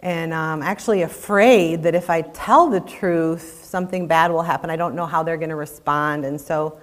And 0.00 0.34
i'm 0.34 0.62
actually 0.62 1.00
afraid 1.00 1.82
that 1.84 1.94
if 1.94 2.10
i 2.10 2.20
tell 2.20 2.68
the 2.68 2.80
truth 2.80 3.64
something 3.64 4.06
bad 4.06 4.30
will 4.30 4.42
happen. 4.42 4.68
I 4.68 4.76
don't 4.76 4.94
know 4.94 5.06
how 5.06 5.22
they're 5.22 5.38
going 5.38 5.48
to 5.48 5.56
respond. 5.56 6.26
And 6.26 6.38
so 6.38 6.78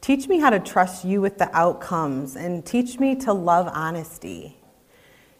Teach 0.00 0.28
me 0.28 0.38
how 0.38 0.50
to 0.50 0.60
trust 0.60 1.04
you 1.04 1.20
with 1.20 1.38
the 1.38 1.54
outcomes 1.56 2.36
and 2.36 2.64
teach 2.64 2.98
me 2.98 3.16
to 3.16 3.32
love 3.32 3.68
honesty. 3.72 4.57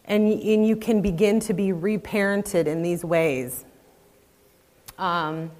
And, 0.09 0.27
and 0.27 0.67
you 0.67 0.75
can 0.75 1.01
begin 1.01 1.39
to 1.41 1.53
be 1.53 1.69
reparented 1.69 2.65
in 2.65 2.81
these 2.81 3.05
ways. 3.05 3.63
Um, 4.97 5.51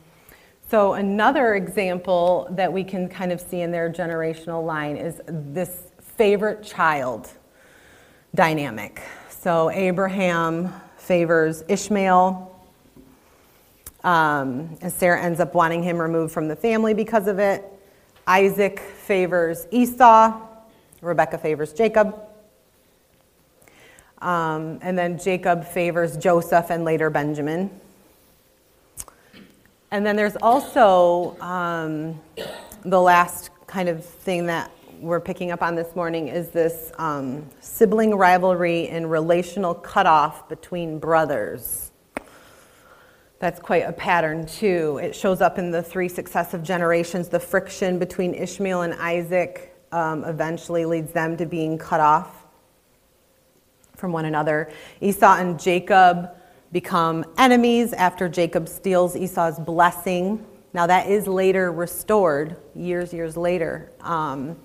so, 0.69 0.93
another 0.93 1.55
example 1.55 2.47
that 2.51 2.71
we 2.71 2.83
can 2.83 3.09
kind 3.09 3.31
of 3.31 3.41
see 3.41 3.61
in 3.61 3.71
their 3.71 3.89
generational 3.91 4.63
line 4.63 4.97
is 4.97 5.21
this 5.25 5.83
favorite 5.99 6.61
child 6.61 7.29
dynamic. 8.35 9.01
So, 9.29 9.71
Abraham 9.71 10.73
favors 10.97 11.63
Ishmael, 11.67 12.55
um, 14.03 14.77
and 14.81 14.91
Sarah 14.91 15.21
ends 15.21 15.39
up 15.39 15.55
wanting 15.55 15.81
him 15.81 15.97
removed 15.97 16.33
from 16.33 16.47
the 16.47 16.55
family 16.55 16.93
because 16.93 17.27
of 17.27 17.39
it. 17.39 17.65
Isaac 18.27 18.79
favors 18.79 19.65
Esau, 19.71 20.39
Rebecca 21.01 21.39
favors 21.39 21.73
Jacob. 21.73 22.28
Um, 24.21 24.79
and 24.81 24.97
then 24.97 25.17
Jacob 25.17 25.65
favors 25.65 26.17
Joseph 26.17 26.69
and 26.69 26.83
later 26.83 27.09
Benjamin. 27.09 27.69
And 29.91 30.05
then 30.05 30.15
there's 30.15 30.35
also 30.41 31.39
um, 31.41 32.19
the 32.83 33.01
last 33.01 33.49
kind 33.65 33.89
of 33.89 34.05
thing 34.05 34.45
that 34.47 34.71
we're 34.99 35.21
picking 35.21 35.51
up 35.51 35.61
on 35.61 35.75
this 35.75 35.95
morning 35.95 36.27
is 36.27 36.49
this 36.49 36.91
um, 36.97 37.45
sibling 37.61 38.13
rivalry 38.15 38.89
and 38.89 39.09
relational 39.09 39.73
cutoff 39.73 40.49
between 40.49 40.99
brothers. 40.99 41.91
That's 43.39 43.61
quite 43.61 43.83
a 43.87 43.93
pattern, 43.93 44.45
too. 44.45 44.99
It 45.01 45.15
shows 45.15 45.39
up 45.39 45.57
in 45.57 45.71
the 45.71 45.81
three 45.81 46.09
successive 46.09 46.61
generations. 46.61 47.29
The 47.29 47.39
friction 47.39 47.97
between 47.97 48.33
Ishmael 48.33 48.81
and 48.81 48.93
Isaac 48.95 49.73
um, 49.93 50.25
eventually 50.25 50.85
leads 50.85 51.13
them 51.13 51.37
to 51.37 51.45
being 51.45 51.77
cut 51.77 52.01
off 52.01 52.38
from 53.99 54.11
one 54.11 54.25
another. 54.25 54.71
Esau 55.01 55.35
and 55.35 55.59
Jacob 55.59 56.31
become 56.71 57.25
enemies 57.37 57.93
after 57.93 58.29
Jacob 58.29 58.67
steals 58.67 59.15
Esau's 59.15 59.59
blessing. 59.59 60.45
Now, 60.73 60.87
that 60.87 61.09
is 61.09 61.27
later 61.27 61.71
restored, 61.71 62.57
years, 62.75 63.13
years 63.13 63.35
later. 63.35 63.91
Um, 64.01 64.55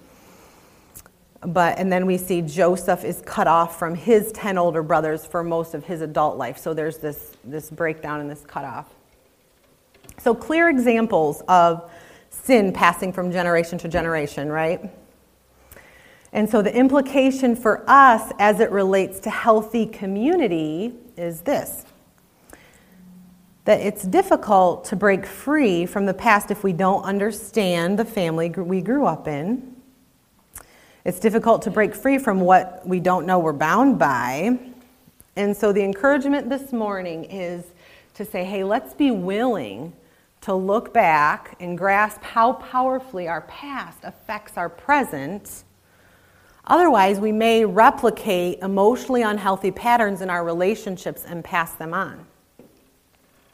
but 1.40 1.78
and 1.78 1.92
then 1.92 2.06
we 2.06 2.16
see 2.16 2.40
Joseph 2.40 3.04
is 3.04 3.22
cut 3.26 3.46
off 3.46 3.78
from 3.78 3.94
his 3.94 4.32
10 4.32 4.56
older 4.56 4.82
brothers 4.82 5.26
for 5.26 5.42
most 5.42 5.74
of 5.74 5.84
his 5.84 6.00
adult 6.00 6.38
life. 6.38 6.58
So 6.58 6.72
there's 6.72 6.98
this, 6.98 7.36
this 7.44 7.70
breakdown 7.70 8.20
and 8.20 8.30
this 8.30 8.42
cutoff. 8.46 8.86
So 10.18 10.34
clear 10.34 10.70
examples 10.70 11.42
of 11.48 11.90
sin 12.30 12.72
passing 12.72 13.12
from 13.12 13.30
generation 13.30 13.78
to 13.78 13.88
generation, 13.88 14.50
right? 14.50 14.90
And 16.34 16.50
so 16.50 16.60
the 16.60 16.74
implication 16.76 17.56
for 17.56 17.82
us 17.88 18.30
as 18.38 18.60
it 18.60 18.70
relates 18.70 19.20
to 19.20 19.30
healthy 19.30 19.86
community 19.86 20.92
is 21.16 21.40
this 21.40 21.86
that 23.64 23.80
it's 23.80 24.02
difficult 24.02 24.84
to 24.84 24.94
break 24.94 25.24
free 25.24 25.86
from 25.86 26.04
the 26.04 26.12
past 26.12 26.50
if 26.50 26.62
we 26.62 26.74
don't 26.74 27.02
understand 27.04 27.98
the 27.98 28.04
family 28.04 28.50
we 28.50 28.82
grew 28.82 29.06
up 29.06 29.26
in 29.26 29.74
it's 31.04 31.20
difficult 31.20 31.60
to 31.62 31.70
break 31.70 31.94
free 31.94 32.16
from 32.16 32.40
what 32.40 32.86
we 32.86 32.98
don't 32.98 33.26
know 33.26 33.38
we're 33.38 33.52
bound 33.52 33.98
by. 33.98 34.58
And 35.36 35.54
so 35.54 35.70
the 35.70 35.82
encouragement 35.82 36.48
this 36.48 36.72
morning 36.72 37.24
is 37.24 37.64
to 38.14 38.24
say, 38.24 38.42
hey, 38.42 38.64
let's 38.64 38.94
be 38.94 39.10
willing 39.10 39.92
to 40.40 40.54
look 40.54 40.94
back 40.94 41.56
and 41.60 41.76
grasp 41.76 42.22
how 42.22 42.54
powerfully 42.54 43.28
our 43.28 43.42
past 43.42 43.98
affects 44.02 44.56
our 44.56 44.70
present. 44.70 45.64
Otherwise, 46.66 47.20
we 47.20 47.30
may 47.30 47.64
replicate 47.64 48.58
emotionally 48.60 49.22
unhealthy 49.22 49.70
patterns 49.70 50.22
in 50.22 50.30
our 50.30 50.44
relationships 50.44 51.24
and 51.26 51.44
pass 51.44 51.74
them 51.74 51.92
on 51.92 52.26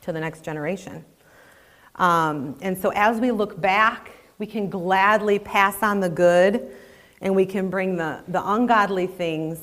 to 0.02 0.12
the 0.12 0.20
next 0.20 0.44
generation. 0.44 1.04
Um, 1.96 2.56
and 2.62 2.78
so, 2.78 2.92
as 2.94 3.18
we 3.18 3.30
look 3.30 3.60
back, 3.60 4.12
we 4.38 4.46
can 4.46 4.70
gladly 4.70 5.38
pass 5.38 5.82
on 5.82 6.00
the 6.00 6.08
good 6.08 6.70
and 7.20 7.34
we 7.34 7.44
can 7.44 7.68
bring 7.68 7.96
the, 7.96 8.22
the 8.28 8.52
ungodly 8.52 9.06
things 9.06 9.60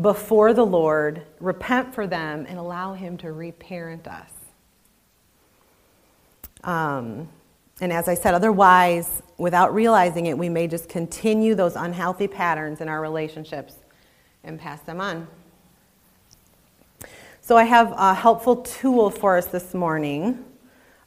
before 0.00 0.54
the 0.54 0.64
Lord, 0.64 1.22
repent 1.38 1.94
for 1.94 2.06
them, 2.06 2.46
and 2.48 2.58
allow 2.58 2.94
Him 2.94 3.16
to 3.18 3.32
reparent 3.32 4.08
us. 4.08 4.30
Um, 6.64 7.28
and 7.80 7.92
as 7.92 8.08
I 8.08 8.14
said, 8.14 8.34
otherwise, 8.34 9.22
without 9.38 9.74
realizing 9.74 10.26
it, 10.26 10.36
we 10.36 10.48
may 10.48 10.66
just 10.66 10.88
continue 10.88 11.54
those 11.54 11.76
unhealthy 11.76 12.28
patterns 12.28 12.80
in 12.80 12.88
our 12.88 13.00
relationships 13.00 13.74
and 14.44 14.58
pass 14.58 14.80
them 14.82 15.00
on. 15.00 15.26
So, 17.40 17.56
I 17.56 17.64
have 17.64 17.92
a 17.96 18.14
helpful 18.14 18.56
tool 18.56 19.10
for 19.10 19.36
us 19.36 19.46
this 19.46 19.74
morning. 19.74 20.44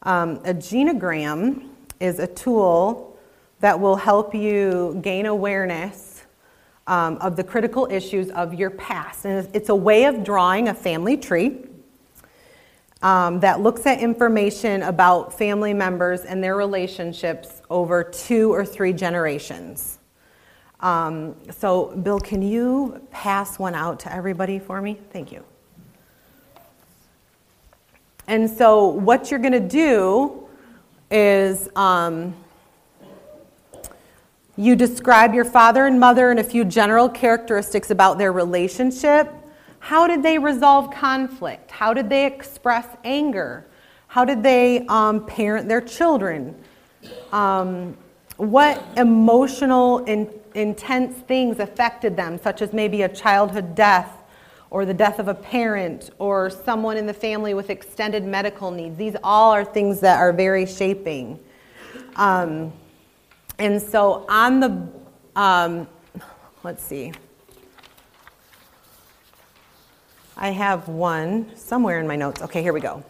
Um, 0.01 0.37
a 0.45 0.53
genogram 0.53 1.69
is 1.99 2.19
a 2.19 2.27
tool 2.27 3.17
that 3.59 3.79
will 3.79 3.95
help 3.95 4.35
you 4.35 4.99
gain 5.01 5.25
awareness 5.25 6.25
um, 6.87 7.17
of 7.17 7.35
the 7.35 7.43
critical 7.43 7.87
issues 7.89 8.29
of 8.31 8.53
your 8.53 8.71
past. 8.71 9.25
And 9.25 9.47
it's 9.53 9.69
a 9.69 9.75
way 9.75 10.05
of 10.05 10.23
drawing 10.23 10.67
a 10.67 10.73
family 10.73 11.15
tree 11.15 11.65
um, 13.03 13.41
that 13.41 13.59
looks 13.59 13.85
at 13.85 13.99
information 13.99 14.81
about 14.83 15.37
family 15.37 15.73
members 15.73 16.21
and 16.21 16.41
their 16.41 16.55
relationships 16.55 17.61
over 17.69 18.01
two 18.01 18.51
or 18.51 18.65
three 18.65 18.93
generations. 18.93 19.99
Um, 20.79 21.35
so, 21.51 21.95
Bill, 21.97 22.19
can 22.19 22.41
you 22.41 23.05
pass 23.11 23.59
one 23.59 23.75
out 23.75 23.99
to 24.01 24.13
everybody 24.13 24.57
for 24.57 24.81
me? 24.81 24.97
Thank 25.11 25.31
you. 25.33 25.43
And 28.27 28.49
so, 28.49 28.87
what 28.87 29.29
you're 29.29 29.39
going 29.39 29.53
to 29.53 29.59
do 29.59 30.47
is 31.11 31.67
um, 31.75 32.33
you 34.55 34.77
describe 34.77 35.33
your 35.33 35.45
father 35.45 35.85
and 35.87 35.99
mother 35.99 36.31
and 36.31 36.39
a 36.39 36.43
few 36.43 36.63
general 36.63 37.09
characteristics 37.09 37.91
about 37.91 38.17
their 38.17 38.31
relationship. 38.31 39.29
How 39.83 40.07
did 40.07 40.23
they 40.23 40.37
resolve 40.37 40.91
conflict? 40.91 41.69
How 41.69 41.93
did 41.93 42.09
they 42.09 42.25
express 42.25 42.87
anger? 43.03 43.65
How 44.07 44.23
did 44.23 44.41
they 44.41 44.85
um, 44.87 45.25
parent 45.25 45.67
their 45.67 45.81
children? 45.81 46.55
Um, 47.33 47.97
what 48.37 48.81
emotional, 48.95 49.97
in, 50.05 50.29
intense 50.55 51.17
things 51.23 51.59
affected 51.59 52.15
them, 52.15 52.39
such 52.41 52.61
as 52.61 52.71
maybe 52.71 53.01
a 53.01 53.09
childhood 53.09 53.75
death 53.75 54.09
or 54.69 54.85
the 54.85 54.93
death 54.93 55.19
of 55.19 55.27
a 55.27 55.33
parent 55.33 56.11
or 56.17 56.49
someone 56.49 56.95
in 56.95 57.05
the 57.05 57.13
family 57.13 57.53
with 57.53 57.69
extended 57.69 58.23
medical 58.23 58.71
needs? 58.71 58.97
These 58.97 59.17
all 59.21 59.51
are 59.51 59.65
things 59.65 59.99
that 59.99 60.17
are 60.17 60.31
very 60.31 60.65
shaping. 60.65 61.37
Um, 62.15 62.71
and 63.59 63.81
so 63.81 64.25
on 64.29 64.61
the, 64.61 64.87
um, 65.35 65.89
let's 66.63 66.81
see, 66.85 67.11
I 70.35 70.49
have 70.49 70.87
one 70.87 71.55
somewhere 71.55 71.99
in 71.99 72.07
my 72.07 72.15
notes. 72.15 72.41
Okay, 72.41 72.61
here 72.61 72.73
we 72.73 72.81
go. 72.81 73.03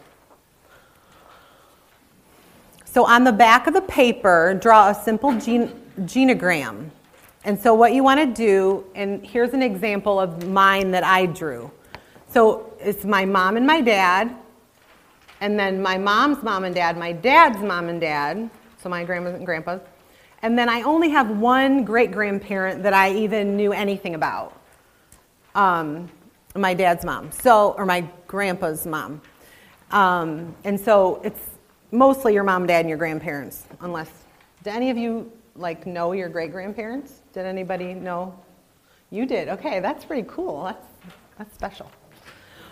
So 2.84 3.04
on 3.04 3.24
the 3.24 3.32
back 3.32 3.66
of 3.66 3.74
the 3.74 3.80
paper, 3.80 4.58
draw 4.60 4.90
a 4.90 4.94
simple 4.94 5.38
gene, 5.40 5.68
genogram. 6.02 6.90
And 7.44 7.58
so 7.58 7.74
what 7.74 7.92
you 7.92 8.02
want 8.02 8.20
to 8.20 8.26
do, 8.26 8.84
and 8.94 9.24
here's 9.26 9.52
an 9.52 9.62
example 9.62 10.20
of 10.20 10.48
mine 10.48 10.90
that 10.92 11.04
I 11.04 11.26
drew. 11.26 11.70
So 12.28 12.72
it's 12.80 13.04
my 13.04 13.24
mom 13.24 13.56
and 13.56 13.66
my 13.66 13.80
dad, 13.80 14.34
and 15.40 15.58
then 15.58 15.82
my 15.82 15.98
mom's 15.98 16.42
mom 16.42 16.64
and 16.64 16.74
dad, 16.74 16.96
my 16.96 17.12
dad's 17.12 17.58
mom 17.58 17.88
and 17.88 18.00
dad, 18.00 18.48
so 18.80 18.88
my 18.88 19.04
grandmas 19.04 19.34
and 19.34 19.44
grandpas, 19.44 19.80
and 20.42 20.58
then 20.58 20.68
I 20.68 20.82
only 20.82 21.10
have 21.10 21.30
one 21.30 21.84
great 21.84 22.12
grandparent 22.12 22.82
that 22.82 22.92
I 22.92 23.12
even 23.12 23.56
knew 23.56 23.72
anything 23.72 24.14
about 24.14 24.58
um, 25.54 26.10
my 26.54 26.74
dad's 26.74 27.04
mom, 27.04 27.30
so, 27.32 27.72
or 27.72 27.84
my 27.84 28.08
grandpa's 28.26 28.86
mom. 28.86 29.20
Um, 29.90 30.54
and 30.64 30.78
so 30.78 31.20
it's 31.24 31.40
mostly 31.90 32.34
your 32.34 32.44
mom, 32.44 32.66
dad, 32.66 32.80
and 32.80 32.88
your 32.88 32.98
grandparents, 32.98 33.64
unless, 33.80 34.10
do 34.62 34.70
any 34.70 34.90
of 34.90 34.96
you 34.96 35.30
like 35.56 35.86
know 35.86 36.12
your 36.12 36.28
great 36.28 36.52
grandparents? 36.52 37.22
Did 37.32 37.46
anybody 37.46 37.94
know? 37.94 38.38
You 39.10 39.26
did. 39.26 39.48
Okay, 39.48 39.80
that's 39.80 40.04
pretty 40.04 40.26
cool. 40.28 40.64
That's, 40.64 40.86
that's 41.38 41.54
special. 41.54 41.90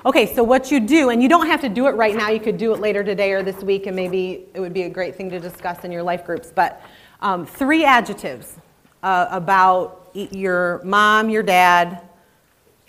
Okay, 0.05 0.35
so 0.35 0.43
what 0.43 0.73
you 0.73 0.81
do, 0.81 1.11
and 1.11 1.23
you 1.23 1.29
don't 1.29 1.47
have 1.47 1.61
to 1.61 1.69
do 1.69 1.87
it 1.87 1.93
right 1.93 2.17
now, 2.17 2.29
you 2.29 2.41
could 2.41 2.57
do 2.57 2.75
it 2.75 2.81
later 2.81 3.05
today 3.05 3.33
or 3.33 3.43
this 3.45 3.63
week, 3.63 3.87
and 3.87 3.95
maybe 3.95 4.47
it 4.53 4.59
would 4.59 4.75
be 4.75 4.83
a 4.83 4.89
great 4.89 5.15
thing 5.15 5.31
to 5.31 5.39
discuss 5.39 5.85
in 5.85 5.93
your 5.93 6.03
life 6.03 6.25
groups. 6.25 6.53
But 6.53 6.83
um, 7.21 7.47
three 7.47 7.85
adjectives 7.85 8.57
uh, 9.05 9.29
about 9.31 10.11
your 10.15 10.83
mom, 10.83 11.31
your 11.31 11.45
dad, 11.45 12.03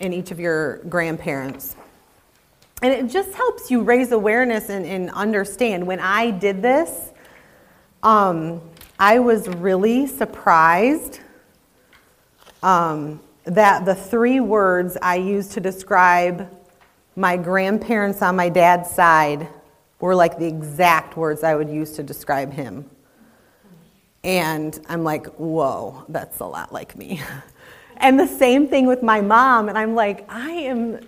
and 0.00 0.12
each 0.12 0.30
of 0.30 0.40
your 0.40 0.78
grandparents. 0.88 1.76
And 2.82 2.92
it 2.92 3.10
just 3.10 3.32
helps 3.34 3.70
you 3.70 3.82
raise 3.82 4.12
awareness 4.12 4.68
and, 4.68 4.84
and 4.84 5.10
understand. 5.10 5.86
When 5.86 6.00
I 6.00 6.30
did 6.30 6.60
this, 6.60 7.12
um, 8.02 8.60
I 8.98 9.18
was 9.20 9.48
really 9.48 10.06
surprised 10.06 11.20
um, 12.62 13.20
that 13.44 13.84
the 13.84 13.94
three 13.94 14.40
words 14.40 14.96
I 15.00 15.16
used 15.16 15.52
to 15.52 15.60
describe 15.60 16.50
my 17.16 17.36
grandparents 17.36 18.22
on 18.22 18.36
my 18.36 18.48
dad's 18.48 18.90
side 18.90 19.48
were 20.00 20.14
like 20.14 20.38
the 20.38 20.46
exact 20.46 21.16
words 21.16 21.42
I 21.42 21.54
would 21.54 21.70
use 21.70 21.92
to 21.92 22.02
describe 22.02 22.52
him. 22.52 22.90
And 24.22 24.78
I'm 24.88 25.04
like, 25.04 25.26
whoa, 25.36 26.04
that's 26.08 26.40
a 26.40 26.46
lot 26.46 26.72
like 26.72 26.96
me. 26.96 27.22
and 27.98 28.18
the 28.18 28.26
same 28.26 28.68
thing 28.68 28.86
with 28.86 29.02
my 29.02 29.20
mom. 29.20 29.68
And 29.68 29.78
I'm 29.78 29.94
like, 29.94 30.24
I 30.28 30.50
am 30.50 31.00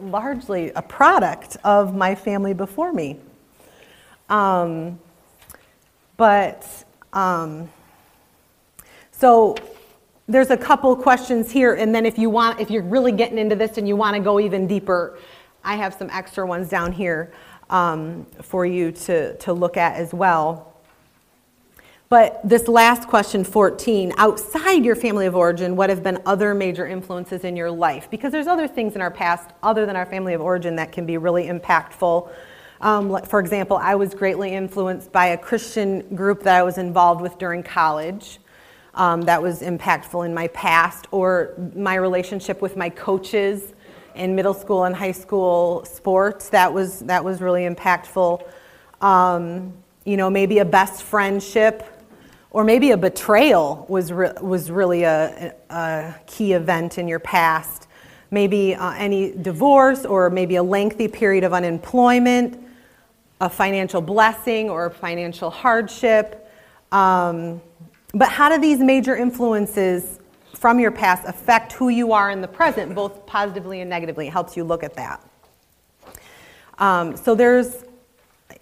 largely 0.00 0.70
a 0.70 0.82
product 0.82 1.56
of 1.64 1.94
my 1.94 2.14
family 2.14 2.54
before 2.54 2.92
me. 2.92 3.18
Um, 4.28 4.98
but 6.16 6.66
um, 7.12 7.68
so 9.10 9.56
there's 10.28 10.50
a 10.50 10.56
couple 10.56 10.94
questions 10.96 11.50
here, 11.50 11.74
and 11.74 11.94
then 11.94 12.06
if 12.06 12.18
you 12.18 12.30
want, 12.30 12.60
if 12.60 12.70
you're 12.70 12.82
really 12.82 13.12
getting 13.12 13.38
into 13.38 13.56
this 13.56 13.76
and 13.76 13.86
you 13.86 13.96
want 13.96 14.16
to 14.16 14.22
go 14.22 14.40
even 14.40 14.66
deeper, 14.66 15.18
I 15.64 15.76
have 15.76 15.94
some 15.94 16.10
extra 16.10 16.46
ones 16.46 16.68
down 16.68 16.92
here 16.92 17.32
um, 17.70 18.26
for 18.40 18.64
you 18.64 18.92
to, 18.92 19.36
to 19.38 19.52
look 19.52 19.76
at 19.76 19.96
as 19.96 20.14
well. 20.14 20.71
But 22.12 22.46
this 22.46 22.68
last 22.68 23.08
question, 23.08 23.42
14, 23.42 24.12
outside 24.18 24.84
your 24.84 24.96
family 24.96 25.24
of 25.24 25.34
origin, 25.34 25.76
what 25.76 25.88
have 25.88 26.02
been 26.02 26.20
other 26.26 26.52
major 26.52 26.86
influences 26.86 27.42
in 27.42 27.56
your 27.56 27.70
life? 27.70 28.10
Because 28.10 28.32
there's 28.32 28.46
other 28.46 28.68
things 28.68 28.94
in 28.94 29.00
our 29.00 29.10
past 29.10 29.48
other 29.62 29.86
than 29.86 29.96
our 29.96 30.04
family 30.04 30.34
of 30.34 30.42
origin 30.42 30.76
that 30.76 30.92
can 30.92 31.06
be 31.06 31.16
really 31.16 31.46
impactful. 31.46 32.30
Um, 32.82 33.18
for 33.22 33.40
example, 33.40 33.78
I 33.78 33.94
was 33.94 34.12
greatly 34.12 34.50
influenced 34.50 35.10
by 35.10 35.28
a 35.28 35.38
Christian 35.38 36.14
group 36.14 36.42
that 36.42 36.54
I 36.54 36.62
was 36.62 36.76
involved 36.76 37.22
with 37.22 37.38
during 37.38 37.62
college. 37.62 38.40
Um, 38.92 39.22
that 39.22 39.40
was 39.40 39.62
impactful 39.62 40.26
in 40.26 40.34
my 40.34 40.48
past, 40.48 41.06
or 41.12 41.54
my 41.74 41.94
relationship 41.94 42.60
with 42.60 42.76
my 42.76 42.90
coaches 42.90 43.72
in 44.14 44.36
middle 44.36 44.52
school 44.52 44.84
and 44.84 44.94
high 44.94 45.12
school 45.12 45.86
sports. 45.86 46.50
That 46.50 46.74
was 46.74 46.98
that 46.98 47.24
was 47.24 47.40
really 47.40 47.62
impactful. 47.62 48.46
Um, 49.00 49.72
you 50.04 50.18
know, 50.18 50.28
maybe 50.28 50.58
a 50.58 50.64
best 50.66 51.04
friendship 51.04 51.88
or 52.52 52.64
maybe 52.64 52.90
a 52.90 52.96
betrayal 52.96 53.86
was, 53.88 54.12
re- 54.12 54.32
was 54.40 54.70
really 54.70 55.04
a, 55.04 55.54
a, 55.70 56.14
key 56.26 56.52
event 56.52 56.98
in 56.98 57.08
your 57.08 57.18
past. 57.18 57.88
Maybe 58.30 58.74
uh, 58.74 58.92
any 58.92 59.32
divorce, 59.32 60.04
or 60.04 60.28
maybe 60.30 60.56
a 60.56 60.62
lengthy 60.62 61.08
period 61.08 61.44
of 61.44 61.54
unemployment, 61.54 62.62
a 63.40 63.48
financial 63.48 64.00
blessing 64.00 64.68
or 64.68 64.90
financial 64.90 65.50
hardship. 65.50 66.50
Um, 66.92 67.60
but 68.14 68.28
how 68.28 68.50
do 68.50 68.60
these 68.60 68.78
major 68.78 69.16
influences 69.16 70.18
from 70.54 70.78
your 70.78 70.90
past 70.90 71.26
affect 71.26 71.72
who 71.72 71.88
you 71.88 72.12
are 72.12 72.30
in 72.30 72.42
the 72.42 72.48
present, 72.48 72.94
both 72.94 73.24
positively 73.26 73.80
and 73.80 73.88
negatively? 73.88 74.28
It 74.28 74.32
helps 74.32 74.56
you 74.56 74.64
look 74.64 74.82
at 74.82 74.94
that. 74.94 75.26
Um, 76.78 77.16
so 77.16 77.34
there's 77.34 77.84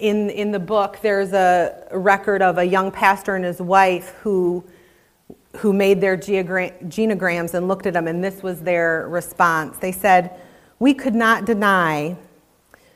in, 0.01 0.31
in 0.31 0.51
the 0.51 0.59
book, 0.59 0.97
there's 1.03 1.31
a 1.31 1.87
record 1.91 2.41
of 2.41 2.57
a 2.57 2.65
young 2.65 2.91
pastor 2.91 3.35
and 3.35 3.45
his 3.45 3.61
wife 3.61 4.15
who, 4.21 4.63
who 5.57 5.71
made 5.71 6.01
their 6.01 6.17
genograms 6.17 7.53
and 7.53 7.67
looked 7.67 7.85
at 7.85 7.93
them, 7.93 8.07
and 8.07 8.23
this 8.23 8.41
was 8.41 8.61
their 8.61 9.07
response. 9.07 9.77
They 9.77 9.91
said, 9.91 10.39
We 10.79 10.95
could 10.95 11.13
not 11.13 11.45
deny 11.45 12.17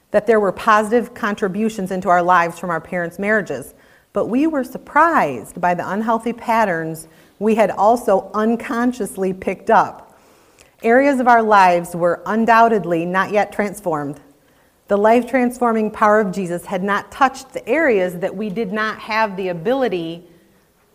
that 0.10 0.26
there 0.26 0.40
were 0.40 0.52
positive 0.52 1.14
contributions 1.14 1.92
into 1.92 2.10
our 2.10 2.24
lives 2.24 2.58
from 2.58 2.72
our 2.72 2.82
parents' 2.82 3.20
marriages, 3.20 3.76
but 4.12 4.26
we 4.26 4.48
were 4.48 4.64
surprised 4.64 5.62
by 5.62 5.76
the 5.76 5.88
unhealthy 5.88 6.34
patterns 6.34 7.08
we 7.38 7.54
had 7.54 7.70
also 7.70 8.32
unconsciously 8.34 9.32
picked 9.32 9.70
up. 9.70 10.18
Areas 10.82 11.20
of 11.20 11.28
our 11.28 11.44
lives 11.44 11.96
were 11.96 12.24
undoubtedly 12.26 13.06
not 13.06 13.32
yet 13.32 13.52
transformed 13.52 14.20
the 14.88 14.98
life 14.98 15.28
transforming 15.28 15.90
power 15.90 16.20
of 16.20 16.32
Jesus 16.32 16.66
had 16.66 16.84
not 16.84 17.12
touched 17.12 17.54
the 17.54 17.68
areas 17.68 18.20
that 18.20 18.36
we 18.36 18.50
did 18.50 18.72
not 18.72 19.00
have 19.00 19.36
the 19.36 19.50
ability 19.50 20.24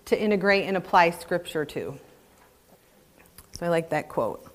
to 0.04 0.20
integrate 0.20 0.66
and 0.66 0.76
apply 0.76 1.10
Scripture 1.10 1.64
to. 1.64 1.98
So 3.52 3.66
I 3.66 3.68
like 3.68 3.90
that 3.90 4.08
quote. 4.08 4.46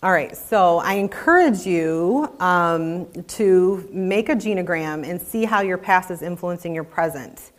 All 0.00 0.12
right, 0.12 0.36
so 0.36 0.78
I 0.78 0.94
encourage 0.94 1.66
you 1.66 2.32
um, 2.38 3.10
to 3.28 3.88
make 3.92 4.28
a 4.28 4.36
genogram 4.36 5.08
and 5.08 5.20
see 5.20 5.44
how 5.44 5.60
your 5.60 5.78
past 5.78 6.12
is 6.12 6.22
influencing 6.22 6.72
your 6.72 6.84
present. 6.84 7.50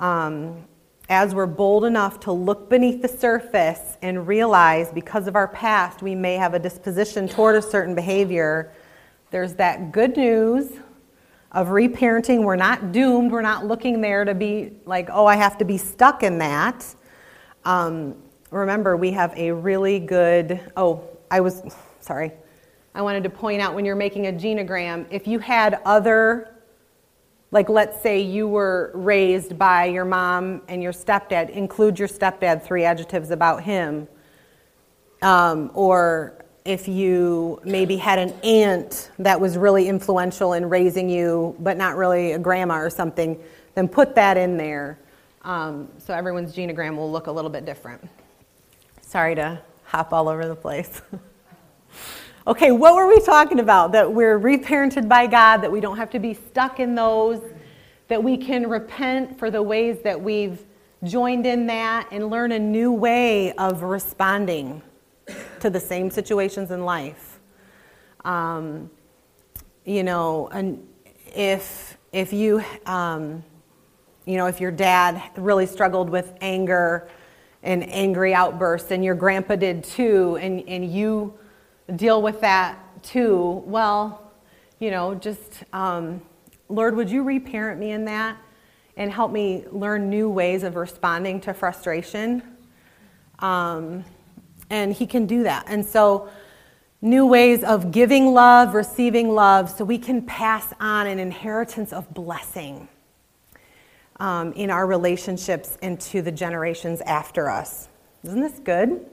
Um, 0.00 0.64
as 1.10 1.34
we're 1.34 1.46
bold 1.46 1.84
enough 1.84 2.20
to 2.20 2.32
look 2.32 2.68
beneath 2.68 3.02
the 3.02 3.08
surface 3.08 3.96
and 4.02 4.26
realize 4.26 4.92
because 4.92 5.26
of 5.26 5.36
our 5.36 5.48
past 5.48 6.02
we 6.02 6.14
may 6.14 6.34
have 6.34 6.54
a 6.54 6.58
disposition 6.58 7.26
toward 7.28 7.56
a 7.56 7.62
certain 7.62 7.94
behavior 7.94 8.72
there's 9.30 9.54
that 9.54 9.92
good 9.92 10.16
news 10.16 10.72
of 11.52 11.68
reparenting. 11.68 12.44
We're 12.44 12.56
not 12.56 12.92
doomed. 12.92 13.30
We're 13.30 13.42
not 13.42 13.66
looking 13.66 14.00
there 14.00 14.24
to 14.24 14.34
be 14.34 14.72
like, 14.84 15.08
oh, 15.12 15.26
I 15.26 15.36
have 15.36 15.58
to 15.58 15.64
be 15.64 15.78
stuck 15.78 16.22
in 16.22 16.38
that. 16.38 16.94
Um, 17.64 18.16
remember, 18.50 18.96
we 18.96 19.12
have 19.12 19.32
a 19.36 19.52
really 19.52 19.98
good, 19.98 20.60
oh, 20.76 21.02
I 21.30 21.40
was, 21.40 21.62
sorry. 22.00 22.32
I 22.94 23.02
wanted 23.02 23.22
to 23.24 23.30
point 23.30 23.60
out 23.60 23.74
when 23.74 23.84
you're 23.84 23.96
making 23.96 24.26
a 24.26 24.32
genogram, 24.32 25.06
if 25.10 25.26
you 25.26 25.38
had 25.38 25.80
other, 25.84 26.54
like 27.50 27.68
let's 27.68 28.02
say 28.02 28.20
you 28.20 28.48
were 28.48 28.90
raised 28.94 29.58
by 29.58 29.86
your 29.86 30.04
mom 30.04 30.62
and 30.68 30.82
your 30.82 30.92
stepdad, 30.92 31.50
include 31.50 31.98
your 31.98 32.08
stepdad, 32.08 32.62
three 32.62 32.84
adjectives 32.84 33.30
about 33.30 33.62
him. 33.62 34.08
Um, 35.20 35.70
or 35.74 36.37
if 36.68 36.86
you 36.86 37.58
maybe 37.64 37.96
had 37.96 38.18
an 38.18 38.30
aunt 38.44 39.10
that 39.18 39.40
was 39.40 39.56
really 39.56 39.88
influential 39.88 40.52
in 40.52 40.68
raising 40.68 41.08
you, 41.08 41.56
but 41.60 41.78
not 41.78 41.96
really 41.96 42.32
a 42.32 42.38
grandma 42.38 42.76
or 42.76 42.90
something, 42.90 43.42
then 43.74 43.88
put 43.88 44.14
that 44.14 44.36
in 44.36 44.58
there. 44.58 44.98
Um, 45.44 45.88
so 45.96 46.12
everyone's 46.12 46.54
genogram 46.54 46.94
will 46.96 47.10
look 47.10 47.26
a 47.26 47.32
little 47.32 47.50
bit 47.50 47.64
different. 47.64 48.06
Sorry 49.00 49.34
to 49.36 49.58
hop 49.84 50.12
all 50.12 50.28
over 50.28 50.46
the 50.46 50.54
place. 50.54 51.00
okay, 52.46 52.70
what 52.70 52.94
were 52.94 53.08
we 53.08 53.18
talking 53.20 53.60
about? 53.60 53.92
That 53.92 54.12
we're 54.12 54.38
reparented 54.38 55.08
by 55.08 55.26
God, 55.26 55.62
that 55.62 55.72
we 55.72 55.80
don't 55.80 55.96
have 55.96 56.10
to 56.10 56.18
be 56.18 56.34
stuck 56.34 56.80
in 56.80 56.94
those, 56.94 57.40
that 58.08 58.22
we 58.22 58.36
can 58.36 58.68
repent 58.68 59.38
for 59.38 59.50
the 59.50 59.62
ways 59.62 60.02
that 60.02 60.20
we've 60.20 60.62
joined 61.02 61.46
in 61.46 61.66
that 61.68 62.08
and 62.12 62.28
learn 62.28 62.52
a 62.52 62.58
new 62.58 62.92
way 62.92 63.52
of 63.52 63.84
responding 63.84 64.82
to 65.60 65.70
the 65.70 65.80
same 65.80 66.10
situations 66.10 66.70
in 66.70 66.84
life. 66.84 67.38
Um, 68.24 68.90
you 69.84 70.02
know, 70.02 70.48
and 70.48 70.86
if 71.26 71.96
if 72.12 72.32
you 72.32 72.62
um, 72.86 73.42
you 74.24 74.36
know 74.36 74.46
if 74.46 74.60
your 74.60 74.70
dad 74.70 75.22
really 75.36 75.66
struggled 75.66 76.10
with 76.10 76.34
anger 76.40 77.08
and 77.62 77.88
angry 77.90 78.34
outbursts, 78.34 78.90
and 78.90 79.04
your 79.04 79.14
grandpa 79.14 79.56
did 79.56 79.84
too, 79.84 80.36
and 80.40 80.66
and 80.68 80.92
you 80.92 81.34
deal 81.96 82.20
with 82.20 82.40
that 82.40 82.78
too, 83.02 83.62
well, 83.66 84.32
you 84.78 84.90
know, 84.90 85.14
just 85.14 85.64
um, 85.72 86.20
Lord, 86.68 86.94
would 86.96 87.10
you 87.10 87.22
reparent 87.22 87.80
me 87.80 87.92
in 87.92 88.04
that 88.04 88.36
and 88.96 89.10
help 89.10 89.30
me 89.32 89.64
learn 89.70 90.10
new 90.10 90.28
ways 90.28 90.64
of 90.64 90.76
responding 90.76 91.40
to 91.42 91.54
frustration? 91.54 92.42
Um, 93.38 94.04
and 94.70 94.92
He 94.92 95.06
can 95.06 95.26
do 95.26 95.44
that. 95.44 95.64
And 95.68 95.84
so, 95.84 96.28
new 97.00 97.26
ways 97.26 97.62
of 97.62 97.92
giving 97.92 98.32
love, 98.34 98.74
receiving 98.74 99.30
love, 99.30 99.70
so 99.70 99.84
we 99.84 99.98
can 99.98 100.22
pass 100.22 100.72
on 100.80 101.06
an 101.06 101.18
inheritance 101.18 101.92
of 101.92 102.12
blessing 102.12 102.88
um, 104.20 104.52
in 104.54 104.70
our 104.70 104.86
relationships 104.86 105.78
and 105.82 106.00
to 106.00 106.22
the 106.22 106.32
generations 106.32 107.00
after 107.02 107.48
us. 107.48 107.88
Isn't 108.24 108.40
this 108.40 108.58
good? 108.58 109.06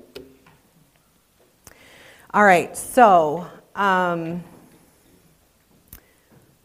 All 2.33 2.43
right, 2.43 2.75
so 2.75 3.47
um, 3.75 4.43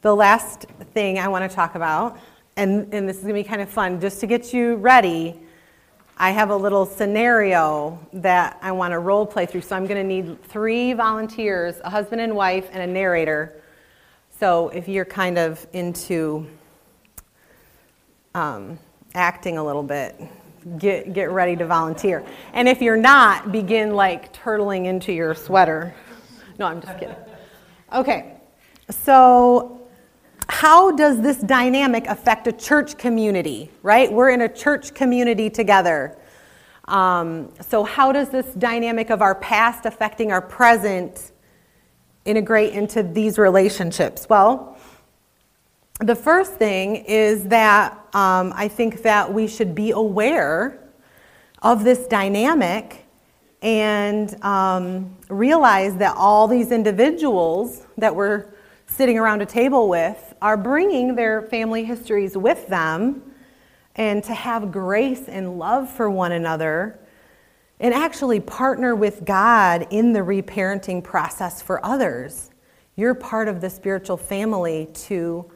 the 0.02 0.14
last 0.14 0.62
thing 0.94 1.18
I 1.18 1.28
want 1.28 1.48
to 1.48 1.54
talk 1.54 1.74
about, 1.74 2.18
and, 2.56 2.92
and 2.92 3.08
this 3.08 3.18
is 3.18 3.22
going 3.22 3.34
to 3.34 3.42
be 3.42 3.48
kind 3.48 3.60
of 3.60 3.68
fun, 3.68 4.00
just 4.00 4.20
to 4.20 4.26
get 4.26 4.52
you 4.52 4.76
ready 4.76 5.38
I 6.22 6.32
have 6.32 6.50
a 6.50 6.56
little 6.56 6.84
scenario 6.84 7.98
that 8.12 8.58
I 8.60 8.72
want 8.72 8.92
to 8.92 8.98
role 8.98 9.24
play 9.24 9.46
through. 9.46 9.62
So 9.62 9.74
I'm 9.74 9.86
going 9.86 9.96
to 9.96 10.06
need 10.06 10.44
three 10.44 10.92
volunteers 10.92 11.76
a 11.82 11.88
husband 11.88 12.20
and 12.20 12.36
wife, 12.36 12.68
and 12.72 12.82
a 12.82 12.86
narrator. 12.86 13.62
So 14.38 14.68
if 14.68 14.86
you're 14.86 15.06
kind 15.06 15.38
of 15.38 15.66
into 15.72 16.46
um, 18.34 18.78
acting 19.14 19.56
a 19.56 19.64
little 19.64 19.82
bit, 19.82 20.14
get, 20.76 21.14
get 21.14 21.30
ready 21.30 21.56
to 21.56 21.64
volunteer. 21.66 22.22
And 22.52 22.68
if 22.68 22.82
you're 22.82 22.98
not, 22.98 23.50
begin 23.50 23.94
like 23.94 24.30
turtling 24.34 24.84
into 24.84 25.14
your 25.14 25.34
sweater. 25.34 25.94
No, 26.58 26.66
I'm 26.66 26.82
just 26.82 26.98
kidding. 26.98 27.16
Okay, 27.94 28.34
so 28.90 29.79
how 30.50 30.90
does 30.90 31.20
this 31.20 31.38
dynamic 31.38 32.06
affect 32.06 32.48
a 32.48 32.52
church 32.52 32.98
community, 32.98 33.70
right? 33.82 34.12
We're 34.12 34.30
in 34.30 34.40
a 34.40 34.48
church 34.48 34.94
community 34.94 35.48
together. 35.48 36.18
Um, 36.86 37.52
so, 37.60 37.84
how 37.84 38.10
does 38.10 38.30
this 38.30 38.46
dynamic 38.54 39.10
of 39.10 39.22
our 39.22 39.36
past 39.36 39.86
affecting 39.86 40.32
our 40.32 40.42
present 40.42 41.30
integrate 42.24 42.74
into 42.74 43.04
these 43.04 43.38
relationships? 43.38 44.28
Well, 44.28 44.76
the 46.00 46.16
first 46.16 46.54
thing 46.54 46.96
is 46.96 47.44
that 47.44 47.92
um, 48.12 48.52
I 48.56 48.66
think 48.66 49.02
that 49.02 49.32
we 49.32 49.46
should 49.46 49.72
be 49.74 49.92
aware 49.92 50.80
of 51.62 51.84
this 51.84 52.08
dynamic 52.08 53.04
and 53.62 54.42
um, 54.42 55.16
realize 55.28 55.94
that 55.98 56.16
all 56.16 56.48
these 56.48 56.72
individuals 56.72 57.86
that 57.98 58.16
we're 58.16 58.46
sitting 58.90 59.18
around 59.18 59.40
a 59.40 59.46
table 59.46 59.88
with 59.88 60.34
are 60.42 60.56
bringing 60.56 61.14
their 61.14 61.42
family 61.42 61.84
histories 61.84 62.36
with 62.36 62.66
them 62.66 63.22
and 63.94 64.22
to 64.24 64.34
have 64.34 64.72
grace 64.72 65.28
and 65.28 65.58
love 65.58 65.88
for 65.88 66.10
one 66.10 66.32
another 66.32 66.98
and 67.78 67.94
actually 67.94 68.40
partner 68.40 68.94
with 68.94 69.24
God 69.24 69.86
in 69.90 70.12
the 70.12 70.20
reparenting 70.20 71.02
process 71.02 71.62
for 71.62 71.84
others. 71.84 72.50
You're 72.96 73.14
part 73.14 73.48
of 73.48 73.60
the 73.60 73.70
spiritual 73.70 74.16
family 74.16 74.88
to 75.06 75.50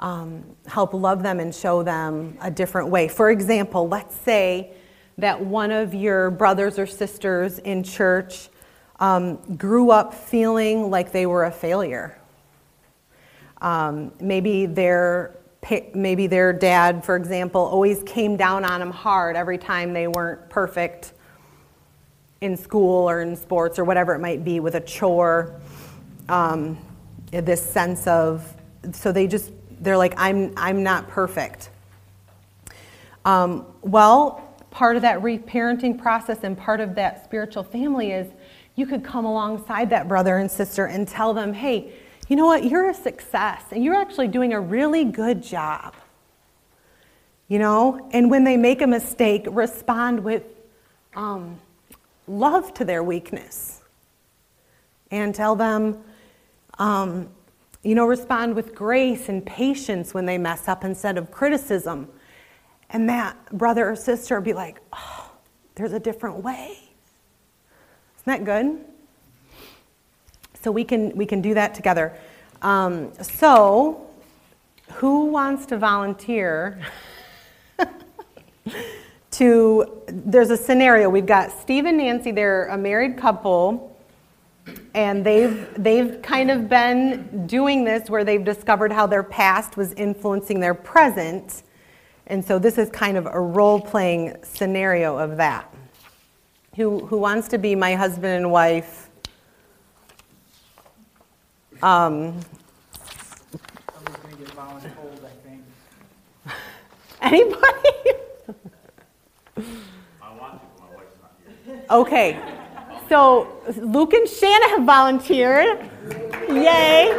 um, 0.00 0.44
help 0.66 0.94
love 0.94 1.22
them 1.22 1.40
and 1.40 1.54
show 1.54 1.82
them 1.82 2.38
a 2.40 2.50
different 2.50 2.88
way. 2.88 3.06
For 3.06 3.30
example, 3.30 3.86
let's 3.86 4.16
say 4.16 4.72
that 5.18 5.44
one 5.44 5.70
of 5.70 5.94
your 5.94 6.30
brothers 6.30 6.78
or 6.78 6.86
sisters 6.86 7.58
in 7.58 7.82
church 7.82 8.48
um, 8.98 9.36
grew 9.56 9.90
up 9.90 10.14
feeling 10.14 10.90
like 10.90 11.12
they 11.12 11.26
were 11.26 11.44
a 11.44 11.52
failure. 11.52 12.18
Um, 13.60 14.12
maybe 14.20 14.66
their 14.66 15.34
maybe 15.94 16.26
their 16.26 16.52
dad, 16.52 17.04
for 17.04 17.16
example, 17.16 17.60
always 17.60 18.02
came 18.04 18.36
down 18.36 18.64
on 18.64 18.80
them 18.80 18.90
hard 18.90 19.36
every 19.36 19.58
time 19.58 19.92
they 19.92 20.06
weren't 20.06 20.48
perfect 20.48 21.12
in 22.40 22.56
school 22.56 23.08
or 23.08 23.20
in 23.20 23.34
sports 23.34 23.78
or 23.78 23.84
whatever 23.84 24.14
it 24.14 24.20
might 24.20 24.44
be 24.44 24.60
with 24.60 24.76
a 24.76 24.80
chore. 24.80 25.60
Um, 26.28 26.78
this 27.30 27.62
sense 27.62 28.06
of 28.06 28.54
so 28.92 29.12
they 29.12 29.26
just 29.26 29.50
they're 29.80 29.96
like 29.96 30.14
I'm 30.16 30.54
I'm 30.56 30.82
not 30.82 31.08
perfect. 31.08 31.70
Um, 33.24 33.66
well, 33.82 34.56
part 34.70 34.96
of 34.96 35.02
that 35.02 35.20
reparenting 35.20 35.98
process 35.98 36.38
and 36.44 36.56
part 36.56 36.80
of 36.80 36.94
that 36.94 37.24
spiritual 37.24 37.62
family 37.62 38.12
is 38.12 38.28
you 38.76 38.86
could 38.86 39.02
come 39.02 39.24
alongside 39.24 39.90
that 39.90 40.06
brother 40.06 40.38
and 40.38 40.50
sister 40.50 40.86
and 40.86 41.06
tell 41.06 41.34
them, 41.34 41.52
hey, 41.52 41.92
you 42.28 42.36
know 42.36 42.46
what, 42.46 42.64
you're 42.64 42.90
a 42.90 42.94
success 42.94 43.62
and 43.70 43.82
you're 43.82 43.94
actually 43.94 44.28
doing 44.28 44.52
a 44.52 44.60
really 44.60 45.04
good 45.04 45.42
job. 45.42 45.94
You 47.48 47.58
know, 47.58 48.08
and 48.12 48.30
when 48.30 48.44
they 48.44 48.58
make 48.58 48.82
a 48.82 48.86
mistake, 48.86 49.46
respond 49.48 50.22
with 50.22 50.44
um, 51.16 51.58
love 52.26 52.74
to 52.74 52.84
their 52.84 53.02
weakness 53.02 53.80
and 55.10 55.34
tell 55.34 55.56
them, 55.56 55.98
um, 56.78 57.30
you 57.82 57.94
know, 57.94 58.04
respond 58.04 58.54
with 58.54 58.74
grace 58.74 59.30
and 59.30 59.44
patience 59.46 60.12
when 60.12 60.26
they 60.26 60.36
mess 60.36 60.68
up 60.68 60.84
instead 60.84 61.16
of 61.16 61.30
criticism. 61.30 62.08
And 62.90 63.08
that 63.08 63.36
brother 63.52 63.88
or 63.88 63.96
sister 63.96 64.40
be 64.42 64.52
like, 64.52 64.80
oh, 64.92 65.30
there's 65.74 65.92
a 65.92 66.00
different 66.00 66.42
way. 66.42 66.76
Isn't 68.18 68.26
that 68.26 68.44
good? 68.44 68.84
So 70.62 70.72
we 70.72 70.84
can, 70.84 71.16
we 71.16 71.26
can 71.26 71.40
do 71.40 71.54
that 71.54 71.74
together. 71.74 72.16
Um, 72.62 73.12
so, 73.22 74.06
who 74.94 75.26
wants 75.26 75.66
to 75.66 75.78
volunteer 75.78 76.80
to? 79.32 80.02
There's 80.08 80.50
a 80.50 80.56
scenario. 80.56 81.08
We've 81.08 81.26
got 81.26 81.52
Steve 81.52 81.86
and 81.86 81.98
Nancy, 81.98 82.32
they're 82.32 82.66
a 82.66 82.76
married 82.76 83.16
couple, 83.16 83.96
and 84.94 85.24
they've, 85.24 85.68
they've 85.76 86.20
kind 86.22 86.50
of 86.50 86.68
been 86.68 87.46
doing 87.46 87.84
this 87.84 88.10
where 88.10 88.24
they've 88.24 88.44
discovered 88.44 88.90
how 88.90 89.06
their 89.06 89.22
past 89.22 89.76
was 89.76 89.92
influencing 89.92 90.58
their 90.58 90.74
present. 90.74 91.62
And 92.26 92.44
so, 92.44 92.58
this 92.58 92.76
is 92.76 92.90
kind 92.90 93.16
of 93.16 93.26
a 93.26 93.40
role 93.40 93.80
playing 93.80 94.34
scenario 94.42 95.16
of 95.16 95.36
that. 95.36 95.72
Who, 96.74 97.06
who 97.06 97.18
wants 97.18 97.46
to 97.48 97.58
be 97.58 97.76
my 97.76 97.94
husband 97.94 98.34
and 98.34 98.50
wife? 98.50 99.07
Um, 101.82 102.40
Somebody's 103.94 104.16
to 104.30 104.36
get 104.36 104.48
voluntold, 104.48 105.24
I 105.24 105.30
think. 105.44 105.62
Anybody? 107.22 107.62
I 110.22 110.34
want 110.34 110.54
to, 110.54 110.66
but 110.66 110.80
my 110.80 110.96
wife's 110.96 111.16
not 111.22 111.32
here. 111.64 111.84
Okay. 111.90 112.40
So 113.08 113.62
Luke 113.76 114.12
and 114.12 114.28
Shanna 114.28 114.68
have 114.70 114.84
volunteered. 114.84 115.88
Yay. 116.50 117.10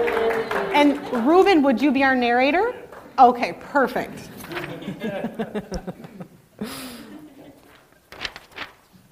And 0.73 0.99
Reuben, 1.25 1.63
would 1.63 1.81
you 1.81 1.91
be 1.91 2.03
our 2.03 2.15
narrator? 2.15 2.75
Okay, 3.17 3.53
perfect. 3.59 4.29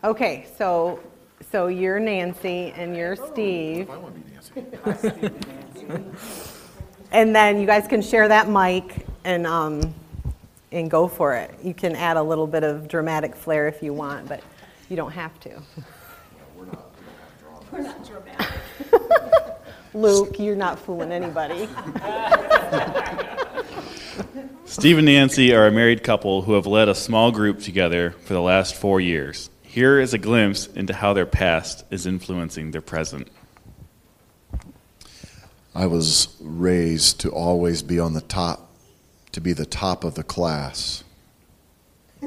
okay, 0.04 0.46
so 0.58 1.00
so 1.52 1.68
you're 1.68 2.00
Nancy 2.00 2.74
and 2.76 2.96
you're 2.96 3.16
Steve. 3.16 3.90
I 3.90 3.98
want 3.98 4.16
to 4.16 4.22
be 4.22 4.32
Nancy. 5.82 6.58
And 7.12 7.36
then 7.36 7.60
you 7.60 7.66
guys 7.66 7.88
can 7.88 8.02
share 8.02 8.28
that 8.28 8.50
mic 8.50 9.06
and 9.24 9.48
um, 9.48 9.94
and 10.72 10.92
go 10.92 11.08
for 11.08 11.34
it. 11.36 11.54
You 11.64 11.74
can 11.74 11.96
add 11.96 12.18
a 12.18 12.24
little 12.24 12.48
bit 12.48 12.64
of 12.64 12.88
dramatic 12.88 13.36
flair 13.36 13.68
if 13.68 13.82
you 13.82 13.94
want, 13.94 14.28
but 14.28 14.42
you 14.90 14.98
don't 14.98 15.12
have 15.12 15.40
to. 15.42 15.62
We're 17.72 17.82
not 17.82 18.06
dramatic. 18.06 18.48
Luke, 19.94 20.40
you're 20.40 20.56
not 20.56 20.80
fooling 20.80 21.12
anybody. 21.12 21.68
Steve 24.66 24.98
and 24.98 25.06
Nancy 25.06 25.54
are 25.54 25.68
a 25.68 25.72
married 25.72 26.04
couple 26.04 26.42
who 26.44 26.54
have 26.54 26.66
led 26.68 26.88
a 26.90 26.96
small 26.96 27.32
group 27.32 27.60
together 27.60 28.12
for 28.26 28.34
the 28.34 28.42
last 28.42 28.76
four 28.76 29.02
years. 29.02 29.50
Here 29.78 30.00
is 30.00 30.12
a 30.16 30.18
glimpse 30.18 30.66
into 30.66 30.92
how 30.92 31.14
their 31.14 31.28
past 31.28 31.86
is 31.92 32.08
influencing 32.08 32.72
their 32.72 32.82
present. 32.82 33.28
I 35.76 35.86
was 35.86 36.36
raised 36.42 37.20
to 37.20 37.30
always 37.30 37.84
be 37.84 38.00
on 38.00 38.14
the 38.14 38.22
top, 38.22 38.72
to 39.34 39.40
be 39.40 39.54
the 39.54 39.68
top 39.68 40.04
of 40.04 40.16
the 40.16 40.24
class. 40.24 41.04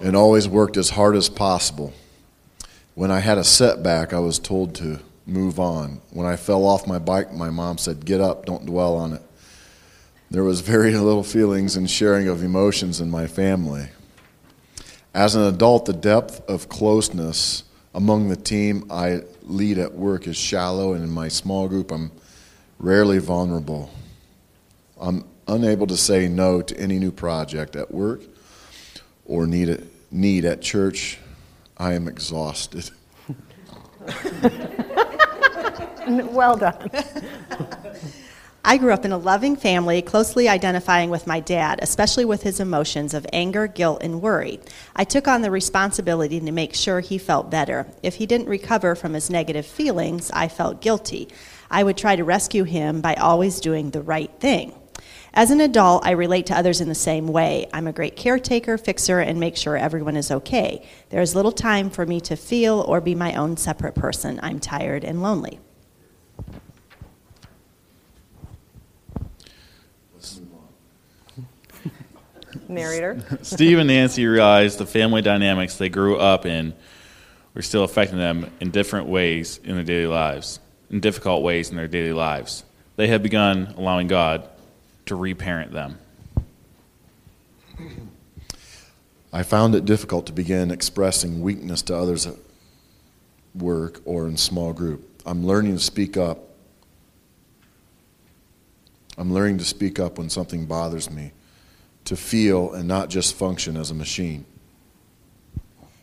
and 0.00 0.16
always 0.16 0.48
worked 0.48 0.76
as 0.76 0.90
hard 0.90 1.14
as 1.14 1.28
possible. 1.28 1.92
When 2.96 3.12
I 3.12 3.20
had 3.20 3.38
a 3.38 3.44
setback, 3.44 4.12
I 4.12 4.18
was 4.18 4.40
told 4.40 4.74
to 4.74 4.98
move 5.26 5.60
on. 5.60 6.00
When 6.10 6.26
I 6.26 6.34
fell 6.34 6.64
off 6.64 6.88
my 6.88 6.98
bike, 6.98 7.32
my 7.32 7.50
mom 7.50 7.78
said, 7.78 8.04
Get 8.04 8.20
up, 8.20 8.46
don't 8.46 8.66
dwell 8.66 8.96
on 8.96 9.12
it. 9.12 9.22
There 10.28 10.42
was 10.42 10.60
very 10.60 10.90
little 10.96 11.22
feelings 11.22 11.76
and 11.76 11.88
sharing 11.88 12.26
of 12.26 12.42
emotions 12.42 13.00
in 13.00 13.12
my 13.12 13.28
family. 13.28 13.86
As 15.14 15.34
an 15.34 15.42
adult, 15.42 15.84
the 15.84 15.92
depth 15.92 16.40
of 16.48 16.70
closeness 16.70 17.64
among 17.94 18.28
the 18.28 18.36
team 18.36 18.86
I 18.90 19.20
lead 19.42 19.76
at 19.76 19.92
work 19.92 20.26
is 20.26 20.38
shallow, 20.38 20.94
and 20.94 21.04
in 21.04 21.10
my 21.10 21.28
small 21.28 21.68
group, 21.68 21.92
I'm 21.92 22.10
rarely 22.78 23.18
vulnerable. 23.18 23.90
I'm 24.98 25.24
unable 25.46 25.86
to 25.88 25.98
say 25.98 26.28
no 26.28 26.62
to 26.62 26.78
any 26.78 26.98
new 26.98 27.12
project 27.12 27.76
at 27.76 27.92
work 27.92 28.22
or 29.26 29.46
need, 29.46 29.86
need 30.10 30.46
at 30.46 30.62
church. 30.62 31.18
I 31.76 31.92
am 31.92 32.08
exhausted. 32.08 32.90
well 36.08 36.56
done. 36.56 36.90
I 38.64 38.76
grew 38.76 38.92
up 38.92 39.04
in 39.04 39.10
a 39.10 39.18
loving 39.18 39.56
family, 39.56 40.02
closely 40.02 40.48
identifying 40.48 41.10
with 41.10 41.26
my 41.26 41.40
dad, 41.40 41.80
especially 41.82 42.24
with 42.24 42.44
his 42.44 42.60
emotions 42.60 43.12
of 43.12 43.26
anger, 43.32 43.66
guilt, 43.66 44.02
and 44.04 44.22
worry. 44.22 44.60
I 44.94 45.02
took 45.02 45.26
on 45.26 45.42
the 45.42 45.50
responsibility 45.50 46.38
to 46.38 46.52
make 46.52 46.72
sure 46.72 47.00
he 47.00 47.18
felt 47.18 47.50
better. 47.50 47.88
If 48.04 48.14
he 48.14 48.26
didn't 48.26 48.46
recover 48.46 48.94
from 48.94 49.14
his 49.14 49.30
negative 49.30 49.66
feelings, 49.66 50.30
I 50.32 50.46
felt 50.46 50.80
guilty. 50.80 51.28
I 51.72 51.82
would 51.82 51.96
try 51.96 52.14
to 52.14 52.22
rescue 52.22 52.62
him 52.62 53.00
by 53.00 53.16
always 53.16 53.58
doing 53.58 53.90
the 53.90 54.00
right 54.00 54.30
thing. 54.38 54.72
As 55.34 55.50
an 55.50 55.60
adult, 55.60 56.06
I 56.06 56.12
relate 56.12 56.46
to 56.46 56.56
others 56.56 56.80
in 56.80 56.88
the 56.88 56.94
same 56.94 57.26
way. 57.26 57.66
I'm 57.72 57.88
a 57.88 57.92
great 57.92 58.14
caretaker, 58.14 58.78
fixer, 58.78 59.18
and 59.18 59.40
make 59.40 59.56
sure 59.56 59.76
everyone 59.76 60.16
is 60.16 60.30
okay. 60.30 60.86
There 61.08 61.22
is 61.22 61.34
little 61.34 61.50
time 61.50 61.90
for 61.90 62.06
me 62.06 62.20
to 62.20 62.36
feel 62.36 62.80
or 62.82 63.00
be 63.00 63.16
my 63.16 63.34
own 63.34 63.56
separate 63.56 63.96
person. 63.96 64.38
I'm 64.40 64.60
tired 64.60 65.02
and 65.02 65.20
lonely. 65.20 65.58
Narrator. 72.74 73.22
Steve 73.42 73.78
and 73.78 73.88
Nancy 73.88 74.26
realized 74.26 74.78
the 74.78 74.86
family 74.86 75.22
dynamics 75.22 75.76
they 75.76 75.88
grew 75.88 76.16
up 76.16 76.46
in 76.46 76.74
were 77.54 77.62
still 77.62 77.84
affecting 77.84 78.18
them 78.18 78.50
in 78.60 78.70
different 78.70 79.06
ways 79.08 79.60
in 79.62 79.74
their 79.74 79.84
daily 79.84 80.06
lives, 80.06 80.58
in 80.90 81.00
difficult 81.00 81.42
ways 81.42 81.70
in 81.70 81.76
their 81.76 81.88
daily 81.88 82.12
lives. 82.12 82.64
They 82.96 83.08
had 83.08 83.22
begun 83.22 83.74
allowing 83.76 84.08
God 84.08 84.48
to 85.06 85.14
reparent 85.14 85.72
them. 85.72 85.98
I 89.32 89.42
found 89.42 89.74
it 89.74 89.84
difficult 89.84 90.26
to 90.26 90.32
begin 90.32 90.70
expressing 90.70 91.40
weakness 91.40 91.80
to 91.82 91.96
others 91.96 92.26
at 92.26 92.34
work 93.54 94.00
or 94.04 94.26
in 94.26 94.36
small 94.36 94.72
group. 94.72 95.08
I'm 95.24 95.46
learning 95.46 95.76
to 95.76 95.82
speak 95.82 96.16
up. 96.16 96.48
I'm 99.16 99.32
learning 99.32 99.58
to 99.58 99.64
speak 99.64 99.98
up 99.98 100.18
when 100.18 100.30
something 100.30 100.66
bothers 100.66 101.10
me, 101.10 101.32
to 102.12 102.16
feel 102.16 102.74
and 102.74 102.86
not 102.86 103.08
just 103.08 103.34
function 103.34 103.74
as 103.74 103.90
a 103.90 103.94
machine. 103.94 104.44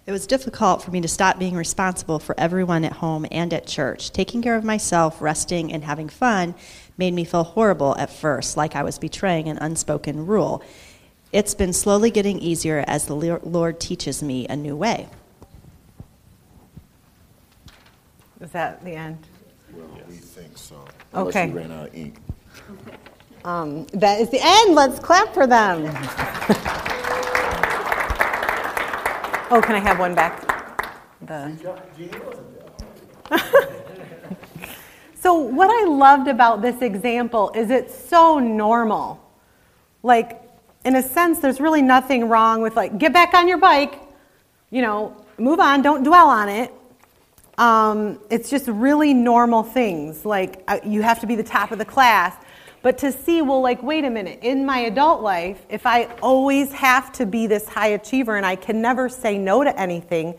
It 0.07 0.11
was 0.11 0.25
difficult 0.25 0.81
for 0.81 0.89
me 0.89 1.01
to 1.01 1.07
stop 1.07 1.37
being 1.37 1.55
responsible 1.55 2.17
for 2.17 2.33
everyone 2.39 2.83
at 2.83 2.93
home 2.93 3.27
and 3.29 3.53
at 3.53 3.67
church. 3.67 4.11
Taking 4.11 4.41
care 4.41 4.55
of 4.55 4.63
myself, 4.63 5.21
resting, 5.21 5.71
and 5.71 5.83
having 5.83 6.09
fun 6.09 6.55
made 6.97 7.13
me 7.13 7.25
feel 7.25 7.43
horrible 7.43 7.95
at 7.97 8.09
first, 8.09 8.57
like 8.57 8.75
I 8.75 8.81
was 8.81 8.97
betraying 8.97 9.47
an 9.49 9.59
unspoken 9.59 10.25
rule. 10.25 10.63
It's 11.31 11.53
been 11.53 11.73
slowly 11.73 12.09
getting 12.09 12.39
easier 12.39 12.83
as 12.87 13.05
the 13.05 13.13
Lord 13.13 13.79
teaches 13.79 14.23
me 14.23 14.47
a 14.47 14.55
new 14.55 14.75
way. 14.75 15.07
Is 18.41 18.49
that 18.49 18.83
the 18.83 18.95
end? 18.95 19.19
Well, 19.71 19.85
we 20.07 20.15
think 20.15 20.57
so. 20.57 20.83
Okay. 21.13 21.43
Unless 21.43 21.53
we 21.53 21.61
ran 21.61 21.71
out 21.71 21.87
of 21.89 21.95
ink. 21.95 22.17
Um, 23.45 23.85
that 23.93 24.19
is 24.19 24.29
the 24.29 24.39
end. 24.41 24.75
Let's 24.75 24.99
clap 24.99 25.33
for 25.33 25.47
them. 25.47 25.85
oh, 29.49 29.61
can 29.63 29.75
I 29.75 29.79
have 29.79 29.99
one 29.99 30.13
back? 30.13 30.45
The... 31.21 31.53
so, 35.15 35.33
what 35.33 35.69
I 35.69 35.87
loved 35.87 36.27
about 36.27 36.61
this 36.61 36.81
example 36.81 37.51
is 37.55 37.69
it's 37.69 37.97
so 38.09 38.39
normal. 38.39 39.23
Like, 40.03 40.41
in 40.85 40.95
a 40.95 41.03
sense, 41.03 41.39
there's 41.39 41.59
really 41.59 41.81
nothing 41.81 42.27
wrong 42.29 42.61
with, 42.61 42.75
like, 42.75 42.97
get 42.97 43.13
back 43.13 43.33
on 43.33 43.47
your 43.47 43.57
bike, 43.57 44.01
you 44.69 44.81
know, 44.81 45.15
move 45.37 45.59
on, 45.59 45.81
don't 45.81 46.03
dwell 46.03 46.27
on 46.27 46.49
it. 46.49 46.73
Um, 47.57 48.19
it's 48.29 48.49
just 48.49 48.67
really 48.67 49.13
normal 49.13 49.63
things. 49.63 50.25
Like, 50.25 50.63
uh, 50.67 50.79
you 50.85 51.01
have 51.01 51.19
to 51.19 51.27
be 51.27 51.35
the 51.35 51.43
top 51.43 51.71
of 51.71 51.77
the 51.77 51.85
class. 51.85 52.33
But 52.81 52.97
to 52.99 53.11
see, 53.11 53.41
well, 53.41 53.61
like, 53.61 53.83
wait 53.83 54.05
a 54.05 54.09
minute, 54.09 54.39
in 54.41 54.65
my 54.65 54.79
adult 54.79 55.21
life, 55.21 55.65
if 55.69 55.85
I 55.85 56.05
always 56.21 56.71
have 56.71 57.11
to 57.13 57.25
be 57.25 57.45
this 57.45 57.67
high 57.67 57.87
achiever 57.87 58.37
and 58.37 58.45
I 58.45 58.55
can 58.55 58.81
never 58.81 59.09
say 59.09 59.37
no 59.37 59.63
to 59.63 59.79
anything, 59.79 60.35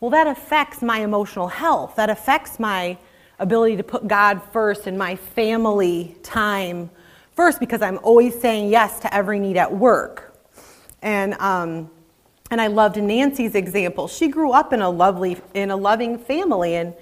well, 0.00 0.10
that 0.10 0.26
affects 0.26 0.82
my 0.82 0.98
emotional 0.98 1.48
health. 1.48 1.96
That 1.96 2.10
affects 2.10 2.58
my 2.58 2.98
ability 3.38 3.76
to 3.76 3.82
put 3.82 4.06
God 4.06 4.42
first 4.52 4.86
and 4.86 4.98
my 4.98 5.16
family 5.16 6.16
time 6.22 6.90
first 7.34 7.58
because 7.58 7.80
I'm 7.82 7.98
always 8.02 8.38
saying 8.40 8.68
yes 8.68 9.00
to 9.00 9.14
every 9.14 9.38
need 9.38 9.56
at 9.56 9.72
work. 9.72 10.36
And, 11.00 11.34
um, 11.34 11.90
and 12.50 12.60
I 12.60 12.66
loved 12.66 12.96
Nancy's 12.96 13.54
example. 13.54 14.08
She 14.08 14.28
grew 14.28 14.52
up 14.52 14.72
in 14.72 14.82
a 14.82 14.90
lovely, 14.90 15.40
in 15.54 15.70
a 15.70 15.76
loving 15.76 16.18
family, 16.18 16.74
and, 16.74 16.94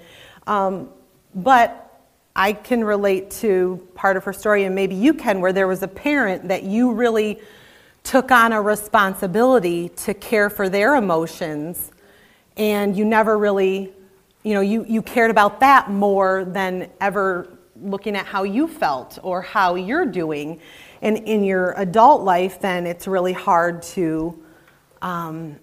um, 0.47 0.89
but 1.35 1.90
I 2.35 2.53
can 2.53 2.83
relate 2.83 3.31
to 3.31 3.87
part 3.93 4.15
of 4.17 4.23
her 4.23 4.33
story, 4.33 4.63
and 4.63 4.73
maybe 4.73 4.95
you 4.95 5.13
can, 5.13 5.41
where 5.41 5.51
there 5.53 5.67
was 5.67 5.83
a 5.83 5.87
parent 5.87 6.47
that 6.47 6.63
you 6.63 6.93
really 6.93 7.39
took 8.03 8.31
on 8.31 8.53
a 8.53 8.61
responsibility 8.61 9.89
to 9.89 10.13
care 10.13 10.49
for 10.49 10.69
their 10.69 10.95
emotions, 10.95 11.91
and 12.57 12.95
you 12.95 13.05
never 13.05 13.37
really, 13.37 13.91
you 14.43 14.53
know, 14.53 14.61
you, 14.61 14.85
you 14.87 15.01
cared 15.01 15.31
about 15.31 15.59
that 15.59 15.89
more 15.89 16.45
than 16.45 16.89
ever 16.99 17.47
looking 17.81 18.15
at 18.15 18.25
how 18.25 18.43
you 18.43 18.67
felt 18.67 19.19
or 19.23 19.41
how 19.41 19.75
you're 19.75 20.05
doing. 20.05 20.59
And 21.01 21.17
in 21.17 21.43
your 21.43 21.73
adult 21.77 22.23
life, 22.23 22.59
then 22.61 22.85
it's 22.85 23.07
really 23.07 23.33
hard 23.33 23.81
to 23.83 24.43
um, 25.01 25.57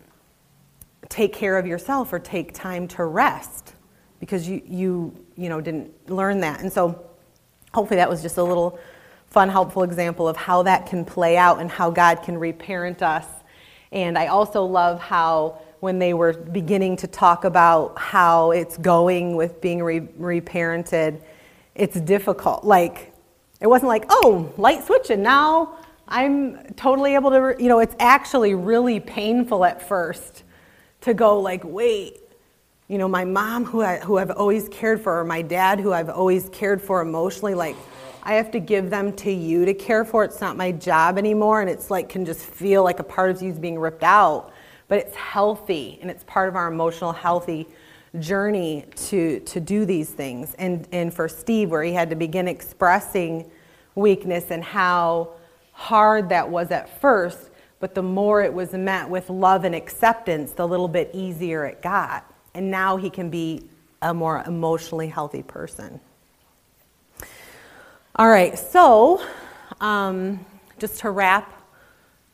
take 1.09 1.33
care 1.33 1.59
of 1.59 1.67
yourself 1.67 2.13
or 2.13 2.19
take 2.19 2.53
time 2.53 2.89
to 2.89 3.05
rest 3.05 3.75
because 4.21 4.49
you, 4.49 4.63
you, 4.67 5.27
you 5.37 5.49
know, 5.49 5.61
didn't 5.61 6.11
learn 6.11 6.41
that. 6.41 6.61
And 6.61 6.73
so 6.73 7.07
hopefully 7.73 7.97
that 7.97 8.09
was 8.09 8.23
just 8.23 8.39
a 8.39 8.43
little 8.43 8.79
fun, 9.31 9.49
helpful 9.49 9.83
example 9.83 10.29
of 10.29 10.37
how 10.37 10.63
that 10.63 10.87
can 10.87 11.05
play 11.05 11.37
out 11.37 11.61
and 11.61 11.71
how 11.71 11.91
God 11.91 12.23
can 12.23 12.39
reparent 12.39 13.03
us. 13.03 13.27
And 13.93 14.19
I 14.19 14.27
also 14.27 14.65
love 14.65 15.01
how 15.01 15.61
when 15.81 15.99
they 15.99 16.13
were 16.13 16.33
beginning 16.33 16.97
to 16.97 17.07
talk 17.07 17.45
about 17.45 17.99
how 17.99 18.51
it's 18.51 18.77
going 18.77 19.37
with 19.37 19.61
being 19.61 19.83
re- 19.83 20.01
reparented, 20.01 21.21
it's 21.75 22.01
difficult. 22.01 22.65
Like, 22.65 23.13
it 23.61 23.67
wasn't 23.67 23.89
like, 23.89 24.05
oh, 24.09 24.53
light 24.57 24.85
switch, 24.85 25.11
and 25.11 25.23
now 25.23 25.79
I'm 26.09 26.75
totally 26.75 27.15
able 27.15 27.31
to, 27.31 27.55
you 27.63 27.69
know, 27.69 27.79
it's 27.79 27.95
actually 28.01 28.55
really 28.55 28.99
painful 28.99 29.65
at 29.65 29.87
first 29.87 30.43
to 31.03 31.15
go, 31.15 31.41
like, 31.41 31.63
wait, 31.65 32.19
you 32.89 32.97
know, 32.97 33.07
my 33.07 33.25
mom, 33.25 33.67
who, 33.67 33.83
I, 33.83 33.99
who 33.99 34.17
I've 34.17 34.31
always 34.31 34.67
cared 34.71 35.03
for, 35.03 35.21
or 35.21 35.25
my 35.25 35.43
dad, 35.43 35.79
who 35.79 35.93
I've 35.93 36.09
always 36.09 36.49
cared 36.49 36.81
for 36.81 37.03
emotionally, 37.03 37.55
like, 37.55 37.77
I 38.23 38.35
have 38.35 38.51
to 38.53 38.61
give 38.61 38.89
them 38.89 39.13
to 39.17 39.31
you 39.31 39.67
to 39.67 39.75
care 39.75 40.07
for. 40.07 40.25
It's 40.25 40.41
not 40.41 40.57
my 40.57 40.73
job 40.73 41.19
anymore, 41.19 41.61
and 41.61 41.69
it's 41.69 41.91
like, 41.91 42.09
can 42.09 42.25
just 42.25 42.41
feel 42.41 42.83
like 42.83 42.99
a 42.99 43.05
part 43.05 43.31
of 43.31 43.43
you 43.43 43.51
is 43.51 43.59
being 43.59 43.79
ripped 43.79 44.03
out. 44.03 44.53
But 44.89 44.99
it's 45.01 45.15
healthy, 45.15 45.99
and 46.01 46.11
it's 46.11 46.25
part 46.25 46.49
of 46.49 46.57
our 46.57 46.73
emotional 46.73 47.13
healthy 47.13 47.69
journey 48.21 48.87
to, 48.97 49.41
to 49.41 49.61
do 49.61 49.85
these 49.85 50.09
things. 50.09 50.55
And, 50.55 50.89
and 50.91 51.13
for 51.13 51.29
Steve, 51.29 51.71
where 51.71 51.83
he 51.83 51.93
had 51.93 52.09
to 52.09 52.17
begin 52.17 52.49
expressing 52.49 53.51
weakness 53.97 54.51
and 54.51 54.65
how 54.65 55.35
hard 55.73 56.31
that 56.31 56.49
was 56.49 56.71
at 56.71 57.01
first, 57.03 57.51
but 57.81 57.95
the 57.95 58.03
more 58.03 58.43
it 58.43 58.53
was 58.53 58.73
met 58.73 59.11
with 59.11 59.29
love 59.29 59.65
and 59.65 59.75
acceptance, 59.75 60.53
the 60.53 60.67
little 60.67 60.89
bit 60.89 61.11
easier 61.13 61.67
it 61.67 61.83
got 61.83 62.35
and 62.59 62.73
now 62.73 62.97
he 62.97 63.09
can 63.09 63.31
be 63.31 63.63
a 64.03 64.13
more 64.13 64.43
emotionally 64.45 65.07
healthy 65.07 65.45
person. 65.45 66.01
All 68.17 68.29
right, 68.29 68.59
so 68.59 69.23
um, 69.81 70.45
just 70.81 70.99
to 71.01 71.11
wrap 71.11 71.63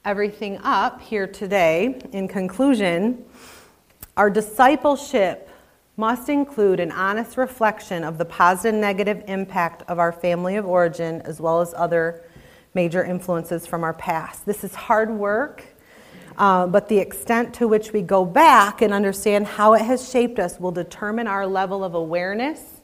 everything 0.02 0.58
up 0.62 1.02
here 1.02 1.26
today, 1.26 2.00
in 2.12 2.26
conclusion, 2.26 3.22
our 4.16 4.30
discipleship 4.30 5.50
must 5.98 6.30
include 6.30 6.80
an 6.80 6.90
honest 6.90 7.36
reflection 7.36 8.02
of 8.02 8.16
the 8.16 8.24
positive 8.24 8.72
and 8.72 8.80
negative 8.80 9.22
impact 9.28 9.82
of 9.88 9.98
our 9.98 10.10
family 10.10 10.56
of 10.56 10.64
origin 10.64 11.20
as 11.26 11.38
well 11.38 11.60
as 11.60 11.74
other 11.76 12.24
major 12.72 13.04
influences 13.04 13.66
from 13.66 13.84
our 13.84 13.92
past. 13.92 14.46
This 14.46 14.64
is 14.64 14.74
hard 14.74 15.10
work. 15.10 15.64
Uh, 16.36 16.66
but 16.66 16.88
the 16.88 16.98
extent 16.98 17.54
to 17.54 17.68
which 17.68 17.92
we 17.92 18.02
go 18.02 18.24
back 18.24 18.82
and 18.82 18.92
understand 18.92 19.46
how 19.46 19.74
it 19.74 19.82
has 19.82 20.08
shaped 20.10 20.38
us 20.38 20.58
will 20.58 20.72
determine 20.72 21.26
our 21.26 21.46
level 21.46 21.84
of 21.84 21.94
awareness, 21.94 22.80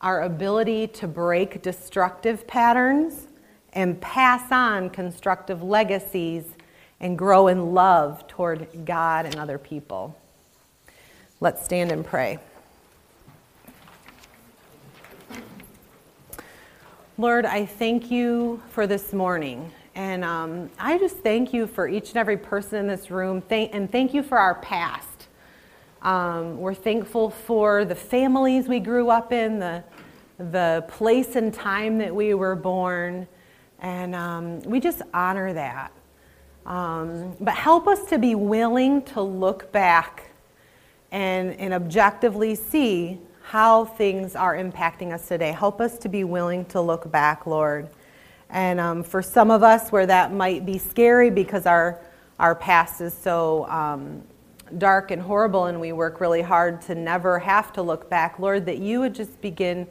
our 0.00 0.22
ability 0.22 0.86
to 0.86 1.08
break 1.08 1.62
destructive 1.62 2.46
patterns, 2.46 3.26
and 3.72 4.00
pass 4.00 4.52
on 4.52 4.88
constructive 4.88 5.62
legacies 5.62 6.44
and 7.00 7.18
grow 7.18 7.48
in 7.48 7.74
love 7.74 8.26
toward 8.28 8.68
God 8.84 9.26
and 9.26 9.36
other 9.36 9.58
people. 9.58 10.16
Let's 11.40 11.64
stand 11.64 11.92
and 11.92 12.04
pray. 12.04 12.38
Lord, 17.18 17.44
I 17.44 17.66
thank 17.66 18.10
you 18.10 18.62
for 18.70 18.86
this 18.86 19.12
morning. 19.12 19.72
And 19.96 20.26
um, 20.26 20.70
I 20.78 20.98
just 20.98 21.16
thank 21.20 21.54
you 21.54 21.66
for 21.66 21.88
each 21.88 22.10
and 22.10 22.18
every 22.18 22.36
person 22.36 22.80
in 22.80 22.86
this 22.86 23.10
room, 23.10 23.40
thank, 23.40 23.74
and 23.74 23.90
thank 23.90 24.12
you 24.12 24.22
for 24.22 24.36
our 24.36 24.56
past. 24.56 25.28
Um, 26.02 26.58
we're 26.58 26.74
thankful 26.74 27.30
for 27.30 27.86
the 27.86 27.94
families 27.94 28.68
we 28.68 28.78
grew 28.78 29.08
up 29.08 29.32
in, 29.32 29.58
the, 29.58 29.82
the 30.36 30.84
place 30.88 31.34
and 31.34 31.52
time 31.52 31.96
that 31.96 32.14
we 32.14 32.34
were 32.34 32.54
born, 32.54 33.26
and 33.80 34.14
um, 34.14 34.60
we 34.64 34.80
just 34.80 35.00
honor 35.14 35.54
that. 35.54 35.92
Um, 36.66 37.34
but 37.40 37.54
help 37.54 37.88
us 37.88 38.04
to 38.10 38.18
be 38.18 38.34
willing 38.34 39.00
to 39.04 39.22
look 39.22 39.72
back 39.72 40.30
and, 41.10 41.54
and 41.54 41.72
objectively 41.72 42.54
see 42.54 43.18
how 43.40 43.86
things 43.86 44.36
are 44.36 44.56
impacting 44.56 45.14
us 45.14 45.26
today. 45.26 45.52
Help 45.52 45.80
us 45.80 45.96
to 46.00 46.10
be 46.10 46.22
willing 46.22 46.66
to 46.66 46.82
look 46.82 47.10
back, 47.10 47.46
Lord 47.46 47.88
and 48.50 48.78
um, 48.80 49.02
for 49.02 49.22
some 49.22 49.50
of 49.50 49.62
us, 49.62 49.90
where 49.90 50.06
that 50.06 50.32
might 50.32 50.64
be 50.64 50.78
scary 50.78 51.30
because 51.30 51.66
our, 51.66 52.00
our 52.38 52.54
past 52.54 53.00
is 53.00 53.14
so 53.14 53.66
um, 53.68 54.22
dark 54.78 55.10
and 55.10 55.20
horrible, 55.20 55.66
and 55.66 55.80
we 55.80 55.92
work 55.92 56.20
really 56.20 56.42
hard 56.42 56.80
to 56.82 56.94
never 56.94 57.38
have 57.38 57.72
to 57.74 57.82
look 57.82 58.08
back, 58.08 58.38
Lord, 58.38 58.66
that 58.66 58.78
you 58.78 59.00
would 59.00 59.14
just 59.14 59.40
begin 59.40 59.86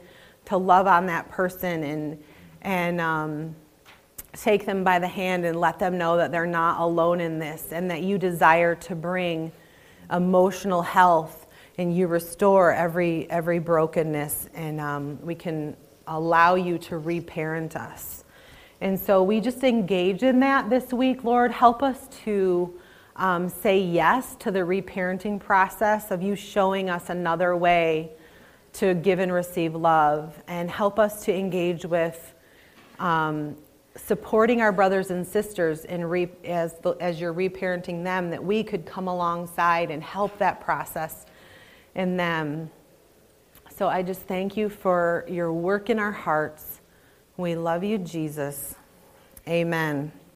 to 0.46 0.56
love 0.56 0.86
on 0.86 1.06
that 1.06 1.28
person 1.30 1.82
and, 1.82 2.22
and 2.62 3.00
um, 3.00 3.54
take 4.32 4.66
them 4.66 4.84
by 4.84 4.98
the 4.98 5.08
hand 5.08 5.44
and 5.44 5.58
let 5.58 5.78
them 5.78 5.98
know 5.98 6.16
that 6.16 6.30
they're 6.30 6.46
not 6.46 6.80
alone 6.80 7.20
in 7.20 7.38
this 7.38 7.72
and 7.72 7.90
that 7.90 8.02
you 8.02 8.18
desire 8.18 8.74
to 8.74 8.94
bring 8.94 9.50
emotional 10.10 10.82
health 10.82 11.46
and 11.78 11.94
you 11.94 12.06
restore 12.06 12.72
every, 12.72 13.28
every 13.30 13.58
brokenness, 13.58 14.48
and 14.54 14.80
um, 14.80 15.18
we 15.22 15.34
can 15.34 15.76
allow 16.06 16.54
you 16.54 16.78
to 16.78 16.96
reparent 16.96 17.76
us. 17.76 18.15
And 18.80 19.00
so 19.00 19.22
we 19.22 19.40
just 19.40 19.64
engage 19.64 20.22
in 20.22 20.40
that 20.40 20.68
this 20.68 20.92
week. 20.92 21.24
Lord, 21.24 21.50
help 21.50 21.82
us 21.82 22.08
to 22.24 22.78
um, 23.16 23.48
say 23.48 23.80
yes 23.80 24.36
to 24.40 24.50
the 24.50 24.60
reparenting 24.60 25.40
process 25.40 26.10
of 26.10 26.22
you 26.22 26.36
showing 26.36 26.90
us 26.90 27.08
another 27.08 27.56
way 27.56 28.12
to 28.74 28.92
give 28.92 29.18
and 29.18 29.32
receive 29.32 29.74
love 29.74 30.42
and 30.46 30.70
help 30.70 30.98
us 30.98 31.24
to 31.24 31.34
engage 31.34 31.86
with 31.86 32.34
um, 32.98 33.56
supporting 33.96 34.60
our 34.60 34.72
brothers 34.72 35.10
and 35.10 35.26
sisters 35.26 35.86
in 35.86 36.04
re- 36.04 36.28
as, 36.44 36.74
the, 36.80 36.90
as 37.00 37.18
you're 37.18 37.32
reparenting 37.32 38.04
them, 38.04 38.28
that 38.30 38.44
we 38.44 38.62
could 38.62 38.84
come 38.84 39.08
alongside 39.08 39.90
and 39.90 40.02
help 40.02 40.36
that 40.38 40.60
process 40.60 41.24
in 41.94 42.18
them. 42.18 42.70
So 43.74 43.88
I 43.88 44.02
just 44.02 44.22
thank 44.22 44.56
you 44.56 44.68
for 44.68 45.24
your 45.28 45.52
work 45.52 45.88
in 45.88 45.98
our 45.98 46.12
hearts. 46.12 46.75
We 47.36 47.54
love 47.54 47.84
you, 47.84 47.98
Jesus. 47.98 48.74
Amen. 49.46 50.10